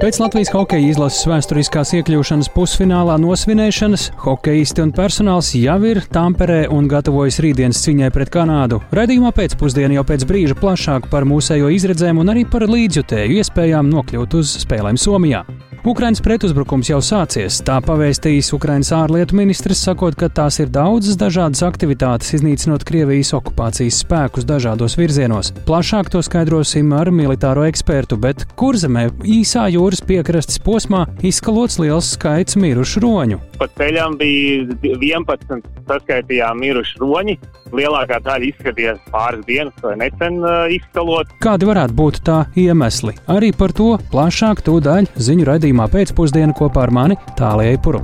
[0.00, 6.88] Pēc Latvijas hokeja izlases vēsturiskās iekļūšanas pusfinālā nosvinēšanas hokeisti un personāls jau ir Tamperē un
[6.88, 8.78] gatavojas rītdienas ciņai pret Kanādu.
[8.96, 14.38] Radījumā pēcpusdienā jau pēc brīža plašāk par mūsējo izredzēm un arī par līdzjutēju iespējām nokļūt
[14.40, 15.44] uz spēlēm Somijā.
[15.80, 21.62] Ukraiņas pretuzbrukums jau sācies, tā pavēstījis Ukraiņas ārlietu ministrs, sakot, ka tās ir daudzas dažādas
[21.64, 25.54] aktivitātes, iznīcinot Krievijas okupācijas spēkus dažādos virzienos.
[25.64, 32.60] Plašāk to skaidrosim ar militāro ekspertu, bet kurzemē īsā jūras piekrastes posmā izskalots liels skaits
[32.60, 33.40] mirušu roņu.
[33.56, 37.38] Pa ceļam bija 11 saskaitījām miruši roņi.
[37.70, 41.30] Lielākā daļa izskatījās pāris dienas vai nesen uh, izskalot.
[41.44, 43.14] Kādi varētu būt tā iemesli?
[43.30, 48.02] Arī par to plašāk tūdaļ ziņu raidījumā pēcpusdienā kopā ar mani Tālijai Puru.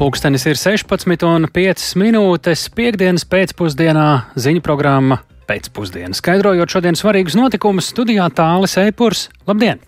[0.00, 2.68] Pūkstens ir 16,5 minūtes.
[2.72, 6.16] Piektdienas pēcpusdienā ziņu programma pēcpusdienā.
[6.16, 9.28] Skaidrojot šodienas svarīgus notikumus, studijā Tālis Eipurs.
[9.46, 9.82] Labdien!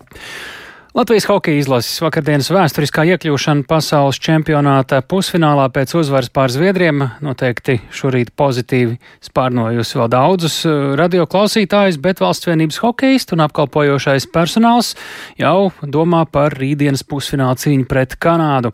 [0.93, 8.29] Latvijas hokeja izlases vakardienas vēsturiskā iekļūšana pasaules čempionāta pusfinālā pēc uzvaras pār Zviedriem noteikti šorīt
[8.37, 14.91] pozitīvi spārnojusi vēl daudzus uh, radioklausītājus, bet valsts vienības hokeisti un apkalpojošais personāls
[15.41, 18.69] jau domā par rītdienas pusfināla cīņu pret Kanādu.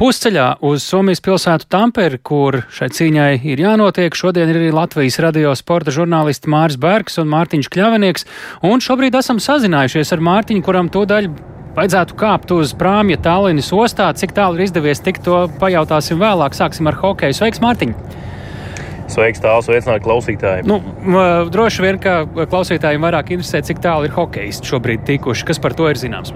[0.00, 5.52] Pusceļā uz Somijas pilsētu Tamperi, kur šai cīņai ir jānotiek, šodien ir arī Latvijas radio
[5.52, 8.28] sporta žurnālisti Māris Bergs un Mārtiņš Kļavenīgs,
[8.64, 14.10] un šobrīd esam sazinājušies ar Mārtiņu, kuram to daļu vajadzētu kāpt uz prāmja Tallinas ostā.
[14.18, 16.56] Cik tālu ir izdevies tikt, to pajautāsim vēlāk.
[16.58, 17.36] Sāksim ar hokeju.
[17.38, 17.94] Sveiks, Mārtiņ!
[19.08, 20.68] Sveiks, tāls veicināt klausītājiem.
[20.68, 20.82] Nu,
[21.48, 25.48] droši vien, ka klausītājiem vairāk interesē, cik tālu ir hokejisti šobrīd tikuši.
[25.48, 26.34] Kas par to ir zināms?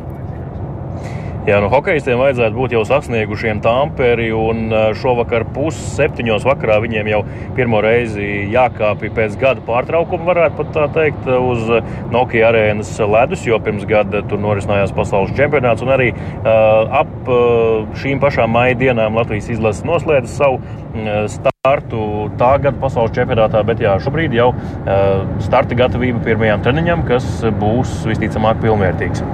[1.43, 7.23] Jā, nu, hokeistiem vajadzētu būt jau sasniegušiem Tamperi, un šovakar pusseptiņos vakarā viņiem jau
[7.57, 11.67] pirmo reizi jākāpj pēc gada pārtraukuma, varētu pat tā teikt, uz
[12.15, 17.91] Nokia arēnas ledus, jo pirms gada tur norisinājās pasaules čempionāts, un arī uh, ap uh,
[17.99, 23.83] šīm pašām maija dienām Latvijas izlases noslēdza savu uh, startu tā gada pasaules čempionātā, bet
[23.83, 29.27] jā, šobrīd jau uh, starta gatavība pirmajām treniņam, kas būs visticamāk pilnvērtīgs.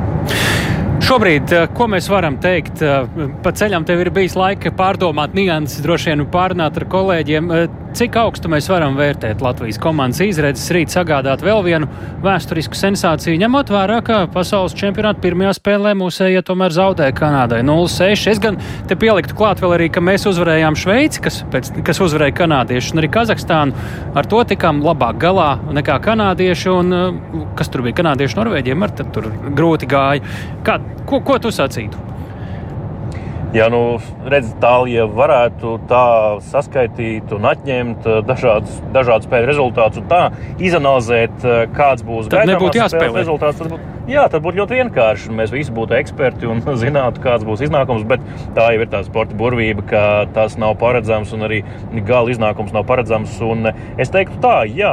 [1.09, 3.07] Šobrīd, eh, ko mēs varam teikt, eh,
[3.43, 7.47] pa ceļam tev ir bijis laika pārdomāt nianses, droši vien pārunāt ar kolēģiem.
[7.51, 11.89] Eh, cik augstu mēs varam vērtēt Latvijas komandas izredzes rīt sagādāt vēl vienu
[12.21, 18.29] vēsturisku sensāciju, ņemot vērā, ka pasaules čempionāta pirmajā spēlē mūsējie tomēr zaudēja Kanādai 0-6.
[18.29, 22.37] Es gan te pieliktu klāt vēl arī, ka mēs uzvarējām Šveici, kas, pēc, kas uzvarēja
[22.37, 23.73] kanādiešus, un arī Kazahstānu.
[24.15, 29.33] Ar to tikām labāk galā nekā kanādieši, un kas tur bija kanādieši, norvēģiem, ar tur
[29.57, 30.21] grūti gāja.
[30.63, 30.77] Kā,
[31.09, 32.09] Ko, ko tu sacītu?
[33.57, 33.97] Ja nu,
[34.29, 36.05] redz, tālāk, ja varētu tā
[36.51, 40.19] saskaitīt un atņemt eh, dažādus, dažādus spēļu rezultātus un tā
[40.61, 45.33] izanalizēt, eh, kāds būs gaidāmais spēles rezultāts, tad būtu, jā, tad būtu ļoti vienkārši.
[45.39, 49.39] Mēs visi būtu eksperti un zinātu, kāds būs iznākums, bet tā jau ir tā sporta
[49.41, 50.05] burvība, ka
[50.37, 51.63] tas nav paredzams un arī
[52.05, 53.41] gala iznākums nav paredzams.
[53.49, 54.93] Un es teiktu tā, jā,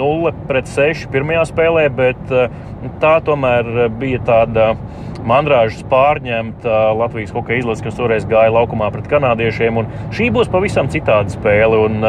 [0.00, 2.34] 0 pret 6 pirmajā spēlē, bet
[3.02, 4.72] tā tomēr bija tāda
[5.26, 9.82] mandrāžas pārņemta Latvijas hokeja izlase, kas toreiz gāja laukumā pret kanādiešiem.
[10.16, 11.80] Šī būs pavisam citāda spēle.
[11.86, 12.00] Un,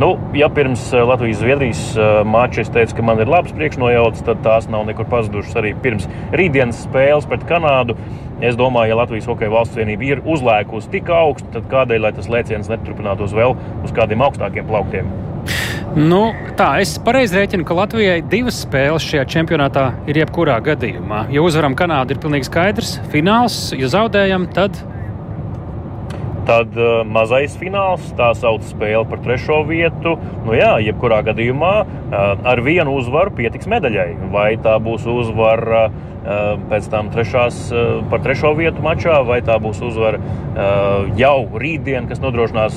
[0.00, 1.84] nu, ja pirms Latvijas-Zviedrijas
[2.28, 6.08] mača es teicu, ka man ir labs priekšnojauts, tad tās nav nekur pazudušas arī pirms
[6.36, 7.98] rītdienas spēles pret Kanādu.
[8.44, 12.68] Es domāju, ja Latvijas Hokeja valsts vienība ir uzlēkusi tik augstu, tad kādēļ tas lēciens
[12.72, 13.56] neturpinātos vēl
[13.86, 15.08] uz kādiem augstākiem plauktiem?
[15.94, 21.26] Nu, tā, es pareizi rēķinu, ka Latvijai divas spēles šajā čempionātā ir jebkurā gadījumā.
[21.32, 22.96] Ja uzvaram Kanādu, ir pilnīgi skaidrs.
[23.12, 24.80] Fināls, ja zaudējam, tad.
[26.46, 30.16] Tad uh, mazais fināls, tā sauc spēle par trešo vietu.
[30.44, 34.10] Nu, jā, jebkurā gadījumā uh, ar vienu uzvaru pietiks medaļai.
[34.34, 36.04] Vai tā būs uzvara uh,
[36.70, 42.08] pēc tam trešās, eh, par trešo vietu mačā, vai tā būs uzvara eh, jau rītdien,
[42.08, 42.76] kas nodrošinās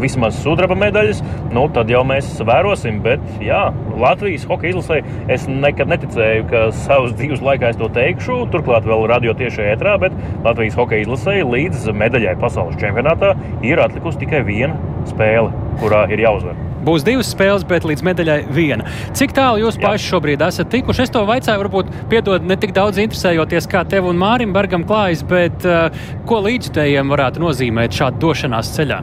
[0.00, 1.22] vismaz sudraba medaļas,
[1.54, 3.00] nu, tad jau mēs vērosim.
[3.02, 5.00] Bet jā, Latvijas hokeja izlasē
[5.32, 8.38] es nekad neticēju, ka savus dzīves laikā es to teikšu.
[8.52, 13.34] Turklāt vēl radio tiešajā ētrā, bet Latvijas hokeja izlasē līdz medaļai pasaules čempionātā
[13.66, 14.76] ir atlikusi tikai viena
[15.08, 16.75] spēle, kurā ir jāuzvar.
[16.86, 18.86] Būs divas spēles, bet līdz medaļai viena.
[19.16, 19.88] Cik tālu jūs Jā.
[19.88, 21.06] paši šobrīd esat tikuši?
[21.06, 25.24] Es to vaicāju, varbūt piedod ne tik daudz interesējoties, kā tev un Mārim Bergam klājas,
[25.26, 25.90] bet uh,
[26.30, 29.02] ko līdzutējiem varētu nozīmēt šāda došanās ceļā?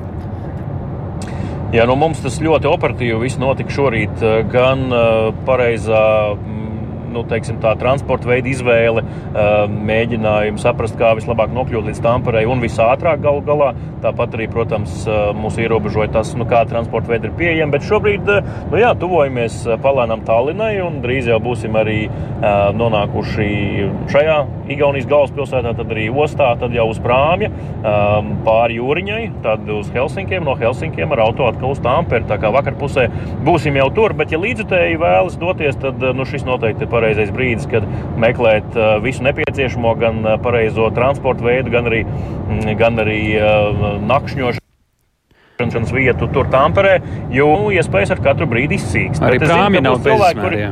[1.74, 4.20] Jā, nu mums tas ļoti operatīvi viss notika šorīt.
[4.22, 6.04] Eh, gan uh, pareizā
[7.14, 9.04] nu, teiksim, tā transporta veida izvēle,
[9.74, 13.72] mēģinājumi saprast, kā vislabāk nokļūt līdz Tamperei un visātrāk galu galā.
[14.04, 15.06] Tāpat arī, protams,
[15.40, 18.32] mūs ierobežoja tas, nu, kā transporta veidi ir pieejami, bet šobrīd,
[18.72, 22.02] nu jā, tuvojamies palēnām Tallinai un drīz jau būsim arī
[22.76, 23.48] nonākuši
[24.12, 24.38] šajā
[24.74, 27.50] Igaunijas galvaspilsētā, tad arī ostā, tad jau uz prāmja,
[28.44, 32.28] pāri jūriņai, tad uz Helsinkiem, no Helsinkiem ar auto atkal uz Tamperi.
[32.28, 33.10] Tā kā vakar pusē
[33.44, 37.70] būsim jau tur, bet ja līdzutēji vēlas doties, tad nu, šis noteikti ir pareizais brīdis,
[37.70, 37.86] kad
[38.24, 42.04] meklēt visu nepieciešamo, gan pareizo transporta veidu, gan arī,
[42.80, 43.22] gan arī
[44.08, 44.62] nakšņošanu
[45.54, 46.98] iebraukšanas vietu tur Tamperē,
[47.32, 49.22] jo nu, iespējas ar katru brīdi izsīkst.
[49.24, 50.72] Arī prāmi nav bezsmērā.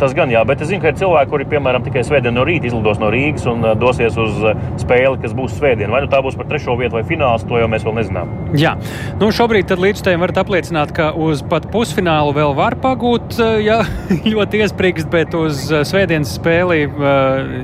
[0.00, 2.68] Tas gan jā, bet es zinu, ka ir cilvēki, kuri, piemēram, tikai svētdien no rīta
[2.68, 4.42] izlidos no Rīgas un dosies uz
[4.82, 5.92] spēli, kas būs svētdien.
[5.92, 8.32] Vai nu tā būs par trešo vietu vai fināls, to jau mēs vēl nezinām.
[8.60, 8.74] Jā,
[9.20, 13.80] nu šobrīd līdzstājiem varat apliecināt, ka uz pat pusfinālu vēl var pagūt, ja
[14.32, 16.84] ļoti iesprīgst, bet uz svētdienas spēli,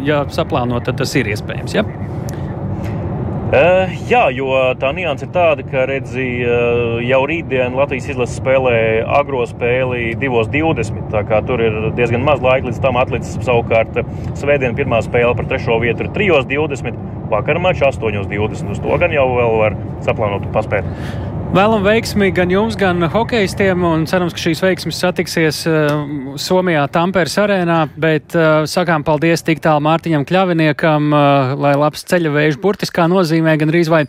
[0.08, 1.76] ja saplānot, tad tas ir iespējams.
[1.76, 1.87] Ja?
[3.53, 4.47] Uh, jā, jo
[4.81, 11.03] tā nianses ir tāda, ka redzi, uh, jau rītdien Latvijas izlase spēlē agro spēli 2.20.
[11.13, 13.37] Tā kā tur ir diezgan maz laika līdz tam atlicis.
[13.45, 13.99] Savukārt,
[14.41, 16.97] svētdien pirmā spēle par trešo vietu ir 3.20.
[17.35, 18.73] Vakar mačs 8.20.
[18.73, 19.77] Uz to gan jau var
[20.09, 20.89] saplānot un paspēt.
[21.53, 25.91] Vēlam veiksmi gan jums, gan hokeistiem, un cerams, ka šīs veiksmes satiksies uh,
[26.41, 27.83] Somijā, Tamperes arēnā.
[28.01, 33.59] Bet uh, sakām paldies tik tālu Mārtiņam Kļaviniekam, uh, lai labs ceļa vējš burtiskā nozīmē
[33.61, 34.07] gan rīz vai.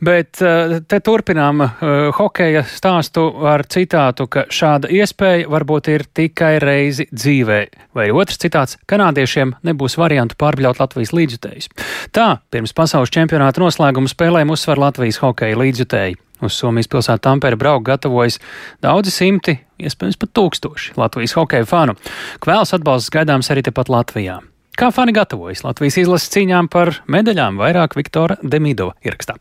[0.00, 1.76] Bet uh, te turpinām uh,
[2.16, 7.62] hokeja stāstu ar citātu, ka šāda iespēja varbūt ir tikai reizi dzīvē.
[7.92, 11.74] Vai otrs citāts- kanādiešiem nebūs variantu pārbļaut Latvijas līdzjutējus.
[12.08, 16.24] Tā, pirms pasaules čempionāta noslēguma spēlēm uzsver Latvijas hokeja līdzjutēji.
[16.44, 18.36] Uz Somijas pilsētu Tampere braukt gatavojas
[18.84, 21.96] daudzi simti, iespējams pat tūkstoši Latvijas hokeja fanu.
[22.44, 24.42] Kvēls atbalsts gaidāms arī tepat Latvijā.
[24.76, 29.38] Kā fani gatavojas Latvijas izlases cīņām par medaļām, vairāk Viktora Demidova ierakstā.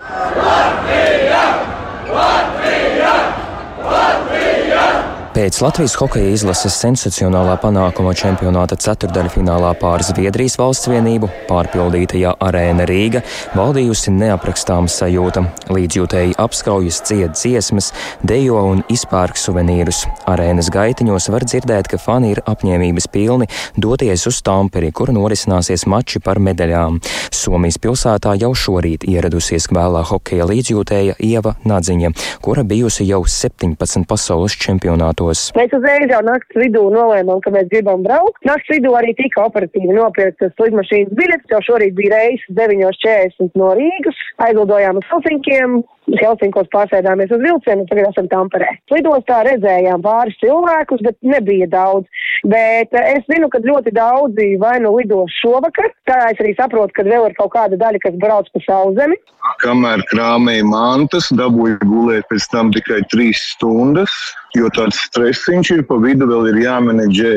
[0.00, 1.44] Latvija!
[2.12, 2.89] Latvija!
[5.40, 13.22] Pēc Latvijas hokeja izlases sensacionālā panākuma čempionāta ceturdaļfinālā pār Zviedrijas valsts vienību pārpildītajā arēna Rīga
[13.56, 15.46] valdījusi neaprakstāma sajūta.
[15.72, 17.88] Līdzjūtēji apskaujas cied dziesmas,
[18.20, 20.02] dejo un izpērk suvenīrus.
[20.28, 23.48] Arēnas gaitiņos var dzirdēt, ka fani ir apņēmības pilni
[23.80, 27.00] doties uz Tamperi, kur norisināsies mači par medaļām.
[27.32, 32.12] Somijas pilsētā jau šorīt ieradusies vēlā hokeja līdzjūtēja Ieva Nadziņa,
[32.44, 35.50] kura bijusi jau 17 pasaules čempionātu apmetos.
[35.56, 38.42] Mēs uzreiz jau naktas vidū nolēmām, ka mēs gribam braukt.
[38.44, 44.18] Naktas vidū arī tika operatīvi nopirktas lidmašīnas biļetes, jo šorīt bija reisis 9.40 no Rīgas.
[44.46, 48.70] Aizlidojām uz Helsinkiem, Helsinkos pārsēdāmies uz vilcienu, tagad esam Tamperē.
[48.90, 52.08] Lidostā redzējām pāris cilvēkus, bet nebija daudz.
[52.48, 56.96] Bet eh, es zinu, ka ļoti daudzi vai nu lidos šovakar, tā es arī saprotu,
[56.96, 59.20] ka vēl ir kaut kāda daļa, kas brauc pa sauszemi.
[59.62, 64.14] Kamēr krāmēja mantas, dabūja gulēt pēc tam tikai trīs stundas
[64.58, 67.32] jo tāds stresiņš ir pa vidu, vēl ir jāmenedžē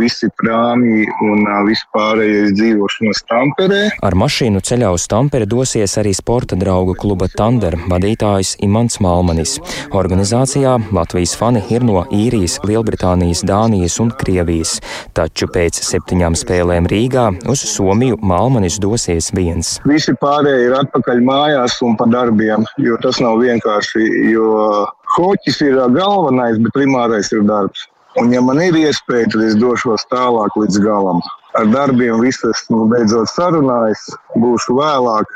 [0.00, 3.82] visi prāmi un vispārējais dzīvošanas Tamperē.
[4.06, 9.56] Ar mašīnu ceļā uz Tamperi dosies arī sporta draugu kluba Tander vadītājs Imants Malmanis.
[9.94, 14.78] Organizācijā Latvijas fani ir no Īrijas, Lielbritānijas, Dānijas un Krievijas,
[15.16, 19.80] taču pēc septiņām spēlēm Rīgā uz Somiju Malmanis dosies viens.
[19.88, 24.86] Visi pārējie ir atpakaļ mājās un pa darbiem, jo tas nav vienkārši, jo
[25.16, 27.86] Hoķis ir galvenais, bet primārais ir darbs.
[28.20, 31.18] Un, ja man ir iespēja, tad es došos tālāk līdz galam.
[31.56, 34.02] Ar darbiem viss esmu beidzot sarunājis,
[34.40, 35.32] būšu vēlāk,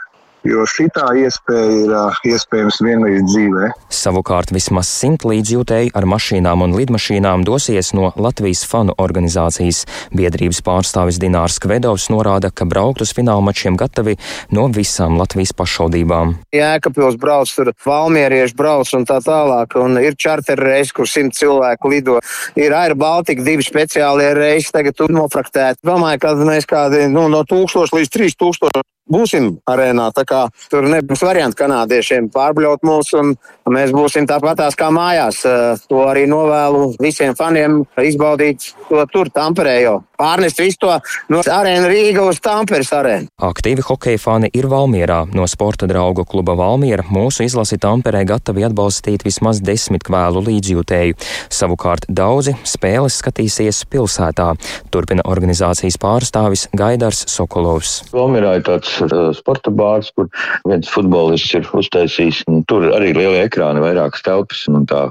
[0.47, 3.71] jo šitā iespēja ir uh, iespējams vienreiz dzīvē.
[3.93, 9.85] Savukārt vismaz simt līdzjūtēji ar mašīnām un lidmašīnām dosies no Latvijas fanu organizācijas.
[10.17, 14.17] Biedrības pārstāvis Dinārs Kvedovs norāda, ka braukt uz fināla mačiem gatavi
[14.57, 16.37] no visām Latvijas pašvaldībām.
[16.57, 21.93] Jēkabpils brauc, tur valmierieši brauc un tā tālāk, un ir čarter reisi, kur simt cilvēku
[21.93, 22.19] lido.
[22.59, 25.83] Ir Air Baltica divi speciālie reisi, tagad tur nofraktēti.
[25.87, 30.11] Domāju, ka mēs kādi nu, no 1000 līdz 3000 būsim arēnā.
[30.17, 33.35] Tā kā tur nebūs variantu kanādiešiem pārbļaut mūs, un
[33.71, 35.43] mēs būsim tāpatās kā mājās.
[35.91, 39.81] To arī novēlu visiem faniem izbaudīt to tur, Tamperē
[40.21, 40.93] pārnest visu to
[41.33, 43.31] no arēna Rīga uz Tamperes arēnu.
[43.51, 45.23] Aktīvi hokeja fani ir Valmierā.
[45.37, 51.17] No sporta draugu kluba Valmiera mūsu izlasi Tamperē gatavi atbalstīt vismaz desmit kvēlu līdzjūtēju.
[51.61, 54.53] Savukārt daudzi spēles skatīsies pilsētā.
[54.93, 58.01] Turpina organizācijas pārstāvis Gaidars Sokolovs.
[58.13, 60.29] Valmierā ir tāds uh, sporta bārs, kur
[60.69, 62.43] viens futbolists ir uztaisījis.
[62.71, 65.07] Tur arī lielie ekrāni, vairākas telpas un tā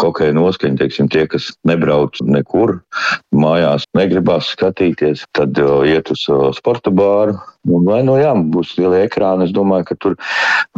[0.00, 2.78] hokeja noskaņa, teiksim, tie, kas nebrauc nekur,
[3.34, 7.38] mājās negribas skatīties, tad uh, iet uz uh, sporta bāru.
[7.68, 10.14] Un vai no jā, būs lielie ekrāni, es domāju, ka tur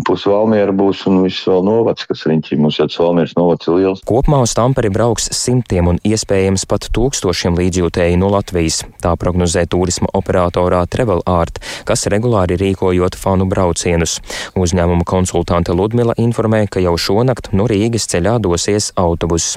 [0.02, 4.00] pus Valmiera būs un viss vēl novads, kas riņķī mums jau Valmieras novads ir liels.
[4.08, 8.80] Kopumā uz Tamperi brauks simtiem un iespējams pat tūkstošiem līdzjūtēju no Latvijas.
[8.98, 14.16] Tā prognozē turisma operatorā Travel Art, kas regulāri rīkojot fanu braucienus.
[14.58, 19.54] Uzņēmuma konsultante Ludmila informē, ka jau šonakt no Rīgas ceļā dosies autobuss.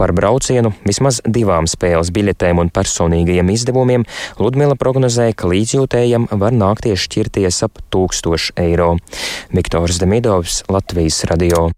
[0.00, 4.08] Par braucienu vismaz divām spēles biļetēm un personīgajiem izdevumiem
[4.40, 8.94] Ludmila prognozē, ka līdzjūtējiem var nākties šķirties ap 1000 eiro.
[9.52, 11.70] Viktors Demidovs, Latvijas radio.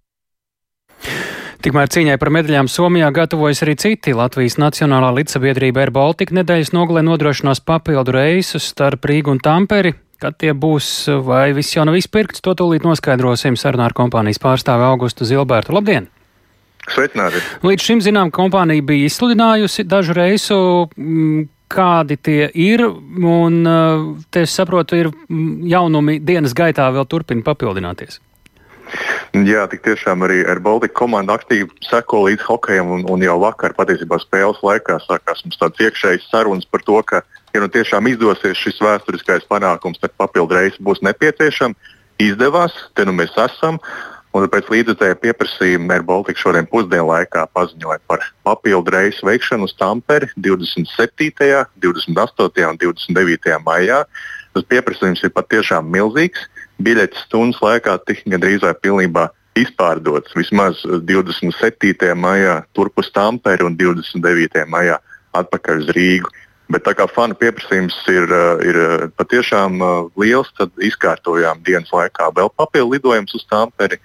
[1.64, 4.12] Tikmēr cīņai par medaļām Somijā gatavojas arī citi.
[4.12, 9.94] Latvijas Nacionālā līdzsabiedrība Air Baltica nedēļas nogalē nodrošinās papildu reisus starp Rīgu un Tamperi.
[10.20, 10.90] Kad tie būs,
[11.24, 15.72] vai viss jau nav izpirkts, to tūlīt noskaidrosim sarunā ar kompānijas pārstāvi Augustu Zilbertu.
[15.72, 16.10] Labdien!
[16.84, 17.40] Sveicināti!
[17.64, 20.58] Līdz šim, zinām, kompānija bija izsludinājusi dažu reisu
[21.00, 23.64] mm, kādi tie ir, un
[24.30, 25.10] te es saprotu, ir
[25.70, 28.20] jaunumi dienas gaitā vēl turpina papildināties.
[29.34, 33.74] Jā, tik tiešām arī ar Baltiku komandu aktīvi seko līdz hokejam, un, un jau vakar,
[33.74, 37.22] patiesībā spēles laikā, sākās mums tāds iekšējs sarunas par to, ka,
[37.54, 41.74] ja nu tiešām izdosies šis vēsturiskais panākums, tad papildu reisi būs nepieciešami.
[42.22, 43.80] Izdevās, te nu mēs esam.
[44.34, 49.74] Un pēc līdzekļu pieprasījuma Air Baltica šodien pusdienu laikā paziņoja par papildu reisu veikšanu uz
[49.78, 52.64] Tamperi 27., 28.
[52.66, 53.54] un 29.
[53.62, 54.00] maijā.
[54.54, 56.48] Tas pieprasījums ir patiešām milzīgs.
[56.82, 60.34] Biļetes stundas laikā tika gandrīz vai pilnībā izpārdots.
[60.34, 62.10] Vismaz 27.
[62.18, 64.66] maijā turp uz Tamperi un 29.
[64.66, 64.98] maijā
[65.38, 66.34] atpakaļ uz Rīgu.
[66.74, 68.30] Bet tā kā fanu pieprasījums ir,
[68.66, 68.76] ir
[69.14, 69.78] patiešām
[70.18, 74.02] liels, tad izkārtojām dienas laikā vēl papildu lidojumus uz Tamperi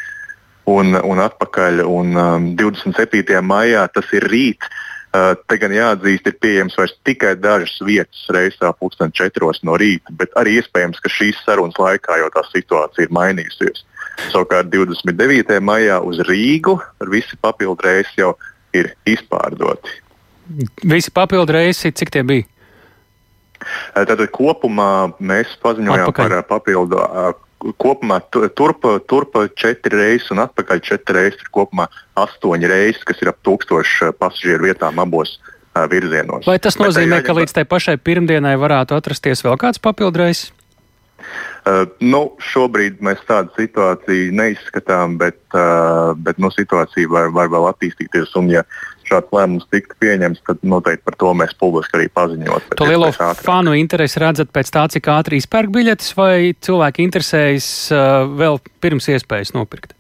[0.70, 1.82] un, un atpakaļ.
[1.88, 3.42] Un, um, 27.
[3.46, 4.70] maijā tas ir rīt.
[5.10, 10.14] Uh, te gan jāatzīst, ir pieejams vairs tikai dažas vietas reisā, pulksten 4 no rīta,
[10.14, 13.82] bet arī iespējams, ka šīs sarunas laikā jau tā situācija ir mainījusies.
[14.30, 15.58] Savukārt 29.
[15.66, 16.78] maijā uz Rīgu
[17.10, 18.36] visi papildu reisi jau
[18.76, 19.98] ir izpārdoti.
[20.84, 22.46] Visi papildu reisi, cik tie bija?
[23.96, 26.36] Tātad kopumā mēs paziņojām Atpakaļ.
[26.36, 27.02] par papildu
[27.60, 31.90] kopumā turp, turp četri reizes un atpakaļ četri reizes ir kopumā
[32.20, 36.48] astoņi reizes, kas ir ap tūkstošu pasažieru vietām abos uh, virzienos.
[36.48, 37.28] Vai tas nozīmē, jāņem...
[37.28, 40.54] ka līdz tai pašai pirmdienai varētu atrasties vēl kāds papildreizes?
[41.68, 47.68] Uh, nu, šobrīd mēs tādu situāciju neizskatām, bet, uh, bet nu, situācija var, var vēl
[47.74, 48.32] attīstīties.
[48.40, 48.64] Un, ja
[49.10, 52.74] šāds lēmums tiktu pieņemts, tad noteikti par to mēs publiski arī paziņot.
[52.80, 53.12] To lielo
[53.42, 59.10] fanu interesi redzat pēc tā, cik ātri izpērk biļetes, vai cilvēki interesējas uh, vēl pirms
[59.16, 59.96] iespējas nopirkt?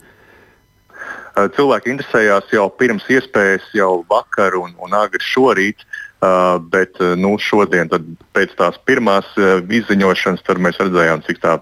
[1.37, 5.85] Uh, cilvēki interesējās jau pirms iespējas, jau vakar un, un agri šorīt.
[6.19, 7.87] Uh, bet uh, nu, šodien,
[8.35, 11.53] pēc tās pirmās uh, izziņošanas, mēs redzējām, cik tā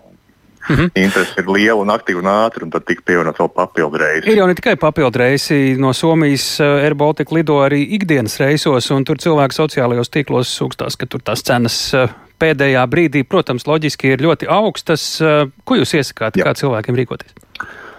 [0.70, 0.90] Mm -hmm.
[0.96, 4.30] Interesi ir liela un aktīva un ātra, un tad tika pievienot vēl papildu reisi.
[4.30, 5.76] Ir jau ne tikai papildu reisi.
[5.78, 10.98] No Somijas eh, Air Baltica lido arī ikdienas reisos, un tur cilvēki sociālajos tīklos sūkstās,
[10.98, 12.10] ka tur tās cenas eh,
[12.40, 15.22] pēdējā brīdī, protams, loģiski ir ļoti augstas.
[15.22, 16.44] Eh, ko jūs iesakāt, Jā.
[16.44, 17.32] kā cilvēkiem rīkoties?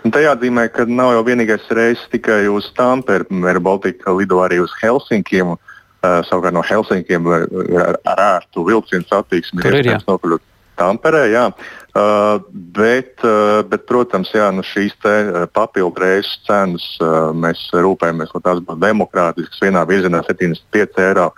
[0.04, 3.24] Un tā jāatzīmē, ka nav jau vienīgais reiss tikai uz Tampere.
[3.48, 5.56] Air Baltica lido arī uz Helsinkiem.
[5.98, 7.48] Uh, savukārt no Helsinkiem ar,
[8.04, 10.42] ar, ērtu vilcienu satiksmi ir iespējams nokļūt
[10.78, 11.24] Tamperē.
[11.32, 11.48] Jā.
[11.98, 16.84] Uh, bet, uh, bet, protams, jā, nu šīs uh, papildu reizes cenas
[17.34, 19.62] mēs rūpējamies, lai tās būtu demokrātiskas.
[19.64, 21.30] Vienā virzienā 75 eiro,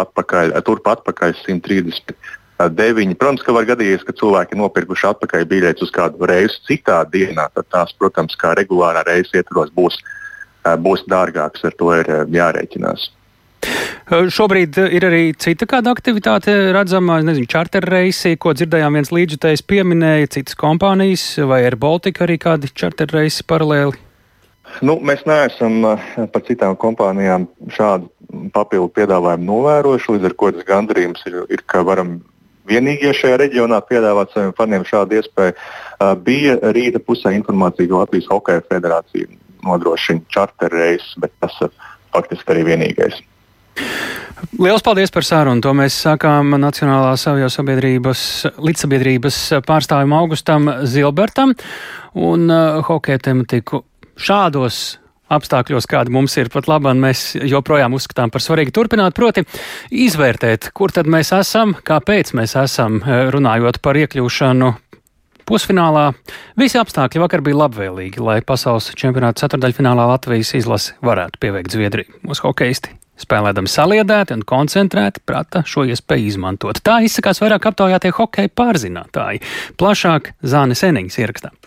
[0.00, 3.14] atpakaļ, turp atpakaļ 139.
[3.20, 7.46] Protams, ka var gadīties, ka cilvēki ir nopirkuši atpakaļ biļetes uz kādu reizi citā dienā.
[7.54, 10.00] Tad tās, protams, kā regulārā reizes ietvaros būs,
[10.82, 11.68] būs dārgākas.
[11.68, 13.10] Ar to ir jārēķinās.
[14.08, 20.30] Šobrīd ir arī cita kāda aktivitāte redzama, nezinu, čarter reisi, ko dzirdējām viens līdzjutējs pieminēja,
[20.38, 24.00] citas kompānijas vai ar Baltiku arī kādi čarter reisi paralēli.
[24.80, 25.84] Nu, mēs neesam
[26.32, 28.08] par citām kompānijām šādu
[28.56, 32.18] papildu piedāvājumu novērojuši, līdz ar to tas gandarījums ir, ir, ka varam
[32.68, 35.56] vienīgie šajā reģionā piedāvāt saviem faniem šādu iespēju.
[36.24, 39.28] Bija rīta pusē informācija, ka Latvijas Hokeja federācija
[39.68, 41.74] nodrošina čarter reisus, bet tas ir
[42.16, 43.20] faktiski arī vienīgais.
[44.58, 45.62] Liels paldies par sarunu.
[45.62, 48.22] To mēs sākām Nacionālās avio sabiedrības
[48.58, 51.52] līdzsabiedrības pārstāvim Augustam Zilbertam
[52.18, 53.84] un uh, hokeja tematiku
[54.18, 54.98] šādos
[55.32, 59.44] apstākļos, kādi mums ir pat labi, un mēs joprojām uzskatām par svarīgu turpināt, proti,
[59.92, 64.72] izvērtēt, kur tad mēs esam, kāpēc mēs esam, eh, runājot par iekļūšanu.
[65.48, 66.10] Pusfinālā
[66.60, 72.20] visi apstākļi vakar bija labvēlīgi, lai pasaules čempionāta ceturdaļfinālā Latvijas izlase varētu pieveikt Zviedriju.
[72.24, 76.82] Mūsu hokeisti spēlēdami saliedēti un koncentrēti, prata šo iespēju izmantot.
[76.84, 79.42] Tā izsakās vairāk aptaujātie hokeja pārzinātāji.
[79.80, 81.57] Plašāk Zānes Eniņas ierakstā.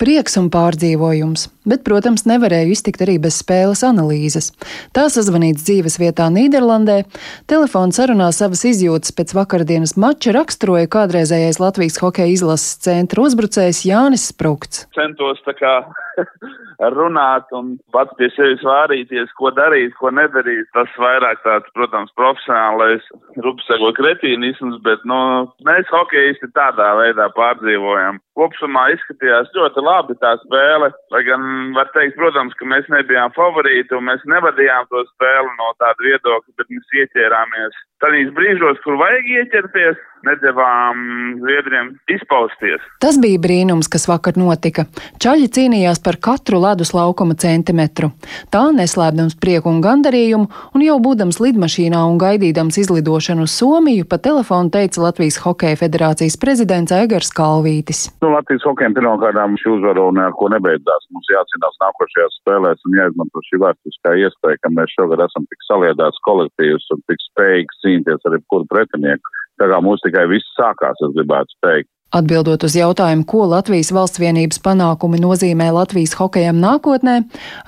[0.00, 4.46] Prieks un pārdzīvojums, bet, protams, nevarēju iztikt arī bez spēles analīzes.
[4.96, 7.02] Tā sazvanīts dzīves vietā Nīderlandē,
[7.52, 14.24] telefona sarunā savas izjūtas pēc vakardienas mača raksturoja kādreizējais Latvijas hokeja izlases centra uzbrucējs Jānis
[14.32, 14.86] Sprukts.
[14.96, 15.74] Centos tā kā
[16.96, 20.68] runāt un pats pie sevis vārīties, ko darīt, ko nedarīt.
[20.76, 23.04] Tas vairāk tāds, protams, profesionālais
[23.44, 25.20] rupsego kretīnisms, bet, nu,
[25.68, 28.20] mēs hokeisti tādā veidā pārdzīvojam.
[28.40, 31.42] Kopsumā izskatījās ļoti labi tā spēle, lai gan
[31.76, 36.56] var teikt, protams, ka mēs nebijām favorīti un mēs nevadījām to spēli no tāda viedokļa,
[36.56, 37.80] bet mēs ieķērāmies.
[38.00, 41.00] Tādīs brīžos, kur vajag ieķerties, nedavām
[41.40, 42.82] zviedriem izpausties.
[43.02, 44.86] Tas bija brīnums, kas vakar notika.
[45.22, 48.12] Čaļi cīnījās par katru ledus laukuma centimetru.
[48.52, 54.20] Tā neslēpdams prieku un gandarījumu, un jau būdams lidmašīnā un gaidīdams izlidošanu uz Somiju, pa
[54.22, 58.06] telefonu teica Latvijas Hokeja federācijas prezidents Egars Kalvītis.
[58.24, 61.08] Nu, Latvijas hokejam pirmkārt šī uzvara un ar ko nebeidzās.
[61.14, 66.24] Mums jācīnās nākošajās spēlēs un jāizmanto šī vēsturiskā iespēja, ka mēs šogad esam tik saliedēts
[66.28, 69.39] kolektīvs un tik spējīgs cīnīties ar jebkuru pretinieku.
[69.60, 71.90] Tā kā mums tikai viss sākās, es gribētu teikt.
[72.10, 77.20] Atbildot uz jautājumu, ko Latvijas valsts vienības panākumi nozīmē Latvijas hokejam nākotnē,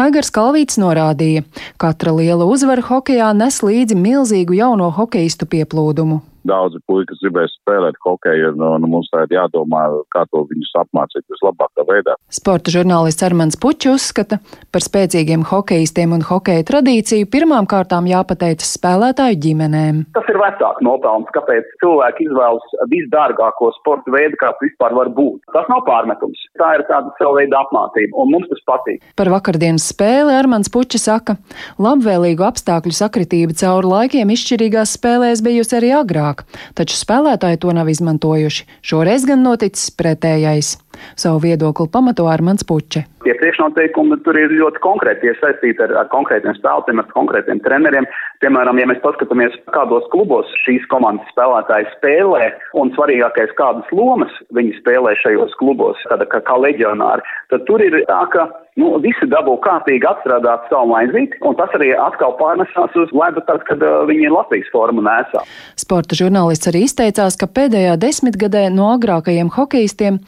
[0.03, 1.45] Aigars Kalvīts norādīja,
[1.77, 7.99] ka katra liela uzvara hokejā nes līdzi milzīgu jauno hokeistu pieplūdumu daudzi puikas gribēs spēlēt
[8.05, 9.85] hokeju, un, un mums tagad jādomā,
[10.15, 12.17] kā to viņus apmācīt vislabākā veidā.
[12.33, 14.39] Sporta žurnālists Armāns Puķis uzskata,
[14.75, 20.03] par spēcīgiem hokeistiem un hokeja tradīciju pirmām kārtām jāpateicas spēlētāju ģimenēm.
[20.17, 25.43] Tas ir vecāks nopelns, kāpēc cilvēki izvēlas visdārgāko sporta veidu, kāds vispār var būt.
[25.55, 26.41] Tas nav pārmetums.
[26.61, 29.03] Tā ir tāda sava veida apmācība, un mums tas patīk.
[29.19, 31.37] Par vakardienas spēli Armāns Puķis saka,
[31.83, 37.89] labvēlīgu apstākļu sakritība cauri laikiem izšķirīgās spēlēs bijusi arī agrāk vairāk, taču spēlētāji to nav
[37.89, 38.67] izmantojuši.
[38.83, 40.79] Šoreiz gan noticis pretējais.
[41.17, 43.05] Savu viedokli pamato Armāns Puķe.
[43.23, 48.09] Tie priekšnoteikumi tur ir ļoti konkrēti, tie saistīti ar, ar konkrētiem spēlētājiem, ar konkrētiem treneriem.
[48.43, 52.51] Piemēram, ja mēs paskatāmies, kādos klubos šīs komandas spēlētāji spēlē,
[52.83, 57.23] un svarīgākais, kādas lomas viņi spēlē šajos klubos, tāda kā, kā leģionāri,
[57.55, 58.49] tad tur ir tā, ka
[58.81, 63.65] nu, visi dabū kārtīgi atstrādāt savu maizīti, un tas arī atkal pārnesās uz ledu, tad,
[63.69, 65.45] kad uh, viņi Latvijas formu nesā.
[65.81, 70.21] Sporta žurnālists arī izteicās, ka pēdējā desmitgadē no agrākajiem hokeistiem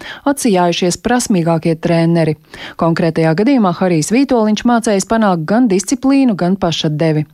[0.64, 2.36] atsijājušies prasmīgākie treneri.
[2.80, 7.26] Konkrētajā gadījumā Harijs Vītoliņš mācējis panākt gan disciplīnu, gan pašatdevi.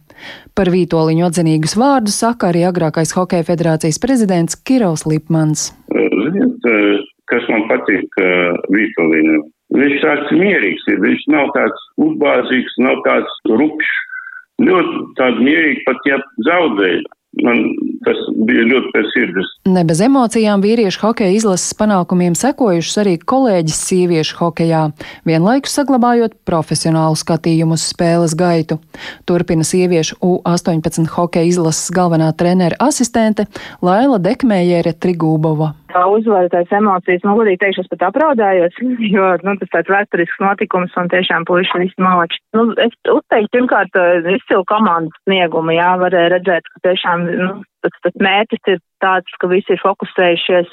[0.55, 5.71] Par Vītoliņu atzinīgus vārdus saka arī agrākais Hokeja federācijas prezidents Kirovs Lipmans.
[5.89, 6.69] Ziniet,
[7.31, 8.21] kas man patīk
[8.75, 9.41] Vītoliņu?
[9.71, 13.99] Viņš tāds mierīgs ir, viņš nav tāds uzbāzīgs, nav tāds rupšs.
[14.61, 17.07] Ļoti tāds mierīgs, pat ja zaudēja.
[17.47, 17.61] Man
[18.03, 19.51] tas bija ļoti pēc sirds.
[19.71, 24.81] Ne bez emocijām vīriešu hokeja izlases panākumiem sekojušas arī kolēģis sieviešu hokejā,
[25.29, 28.81] vienlaikus saglabājot profesionālu skatījumu uz spēles gaitu.
[29.31, 33.47] Turpina sieviešu U-18 hokeja izlases galvenā trenera asistente
[33.79, 35.77] Laila Dekmējere Trigūbova.
[35.95, 38.77] Tā uzvara, tās emocijas, nu, godīgi teikšu, es pat apraudājos,
[39.15, 42.41] jo, nu, tas tāds vēsturisks notikums un tiešām puiši visi malači.
[42.57, 43.99] Nu, es uzteiktu, pirmkārt,
[44.37, 47.51] izcilu komandas sniegumu, jā, varēja redzēt, ka tiešām, nu,
[47.85, 50.71] tas, tas mērķis ir tāds, ka visi ir fokusējušies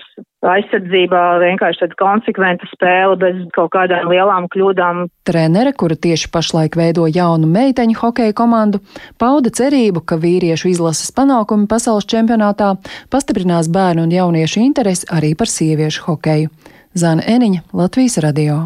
[0.48, 5.04] aizsardzībā, vienkārši tāda konsekventa spēle bez kaut kādām lielām kļūdām.
[5.28, 8.82] Trenere, kura tieši pašlaik veido jaunu meiteņu hokeja komandu,
[9.22, 12.76] pauda cerību, ka vīriešu izlases panākumi pasaules čempionātā
[13.14, 16.52] pastiprinās bērnu un jauniešu interesi arī par sieviešu hokeju.
[16.98, 18.66] Zana Eniņa, Latvijas radio.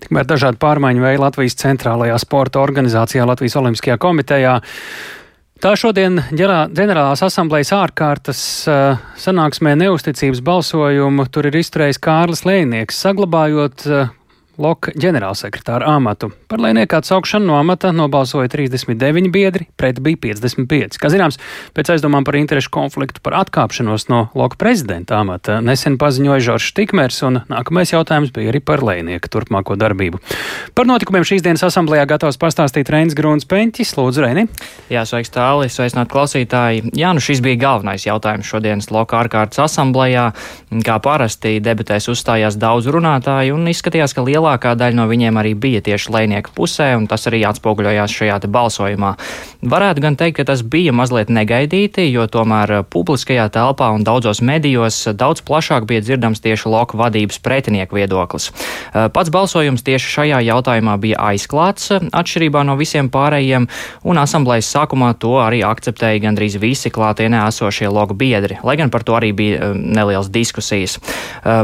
[0.00, 4.60] Tikmēr dažādi pārmaiņu veidi Latvijas centrālajā sporta organizācijā, Latvijas Olimpiskajā komitejā
[5.56, 13.86] Tā šodien ģenerālās asamblējas ārkārtas uh, sanāksmē neusticības balsojumu tur ir izturējis Kārlis Lēnieks, saglabājot
[13.88, 14.10] uh,
[14.56, 16.30] Loka ģenerālsekretāra amatu.
[16.48, 20.96] Par Lēnieku atsaukšanu no amata nobalsoja 39 biedri, pret bija 55.
[21.00, 21.36] Kā zināms,
[21.76, 27.18] pēc aizdomām par interešu konfliktu par atkāpšanos no Loka prezidenta amata nesen paziņoja Žoržs Tikmers,
[27.28, 30.22] un nākamais jautājums bija arī par Lēnieku turpmāko darbību.
[30.76, 33.92] Par notikumiem šīs dienas asamblējā gatavs pastāstīt Reinis Grūns Peņķis.
[34.00, 34.46] Lūdzu, Reini!
[34.92, 36.94] Jā, sveiks tāli, sveicināt klausītāji.
[36.96, 40.30] Jā, nu šis bija galvenais jautājums šodienas Loka ārkārtas asamblējā.
[40.86, 45.82] Kā parasti debatēs uzstājās daudz runātāju un izskatījās, ka lielākā daļa no viņiem arī bija
[45.82, 49.14] tieši lēnieku pusē, un tas arī atspoguļojās šajā balsojumā.
[49.66, 55.08] Varētu gan teikt, ka tas bija mazliet negaidīti, jo tomēr publiskajā telpā un daudzos medijos
[55.10, 58.52] daudz plašāk bija dzirdams tieši Loka vadības pretinieku viedoklis.
[58.92, 63.66] Pats balsojums tieši šajā jautājumā bija aizklāts, atšķirībā no visiem pārējiem,
[64.06, 69.02] un asamblējas sākumā to arī akceptēja gandrīz visi klātienē esošie logu biedri, lai gan par
[69.06, 71.00] to arī bija nelielas diskusijas.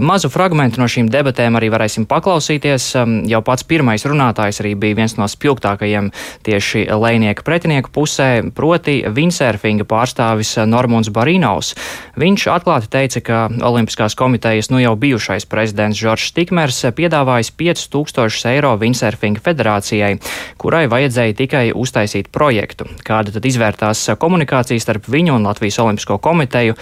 [0.02, 2.71] Mazu fragmentu no šīm debatēm arī varēsim paklausīties.
[2.72, 6.10] Jau pats pirmais runātājs arī bija viens no spilgtākajiem
[6.46, 11.72] tieši lēnieku pretinieku pusē, proti windsurfinga pārstāvis Normons Barīnaus.
[12.20, 18.74] Viņš atklāti teica, ka Olimpiskās komitejas nu jau bijušais prezidents Žoržs Tikmers piedāvājis 5000 eiro
[18.80, 20.16] windsurfinga federācijai,
[20.60, 22.88] kurai vajadzēja tikai uztaisīt projektu.
[23.06, 26.78] Kāda tad izvērtās komunikācija starp viņu un Latvijas Olimpisko komiteju,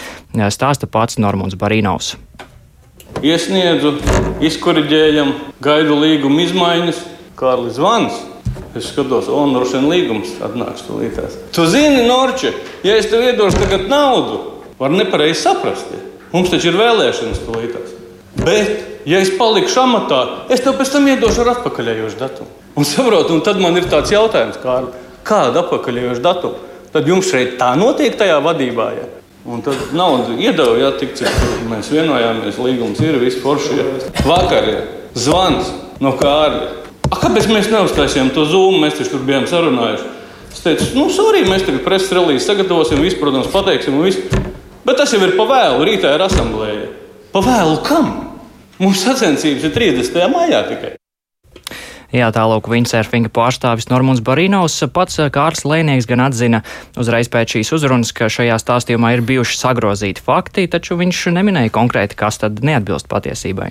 [0.51, 2.17] stāsta pats Normons Barīnaus.
[3.21, 3.97] Iesniedzu,
[4.47, 7.01] izkoriģējam, gaidu līguma izmaiņas,
[7.39, 8.21] Kārlis Zvans.
[8.79, 11.37] Es skatos, un droši vien līgums atnāks tūlītās.
[11.55, 12.53] Tu zini, Norče,
[12.87, 14.39] ja es tev iedošu tagad naudu,
[14.79, 15.91] var nepareizi saprast.
[16.31, 17.95] Mums taču ir vēlēšanas tūlītās.
[18.41, 18.73] Bet,
[19.11, 20.21] ja es palikšu amatā,
[20.55, 22.51] es tev pēc tam iedošu ar atpakaļējošu datumu.
[22.79, 24.95] Un saprotu, un tad man ir tāds jautājums, Kārli,
[25.27, 26.69] kāda atpakaļējoša datuma?
[26.95, 28.87] Tad jums šeit tā notiek tajā vadībā.
[28.97, 29.09] Ja?
[29.51, 33.81] Un tad naudu iedeva, ja tik cik mēs vienojāmies, līgums ir viss forši.
[33.81, 33.87] Ja.
[34.29, 34.85] Vakar ja.
[35.19, 36.69] zvans no Kārļa.
[37.11, 38.79] A, kāpēc mēs neuztaisījām to zūmu?
[38.85, 40.07] Mēs taču tur bijām sarunājuši.
[40.53, 44.23] Es teicu, nu, sorry, mēs tagad preses relīzi sagatavosim, visu, protams, pateiksim, un visu.
[44.87, 46.87] Bet tas jau ir pavēlu, rītā ir asamblēja.
[47.35, 48.15] Pavēlu kam?
[48.79, 50.27] Mums sacensības ir 30.
[50.31, 51.00] maijā tikai.
[52.11, 56.63] Jā, tālāk windsurfinga pārstāvis Normons Barīnaus pats Kārs Lēnieks gan atzina
[56.99, 62.19] uzreiz pēc šīs uzrunas, ka šajā stāstījumā ir bijuši sagrozīti fakti, taču viņš neminēja konkrēti,
[62.19, 63.71] kas tad neatbilst patiesībai.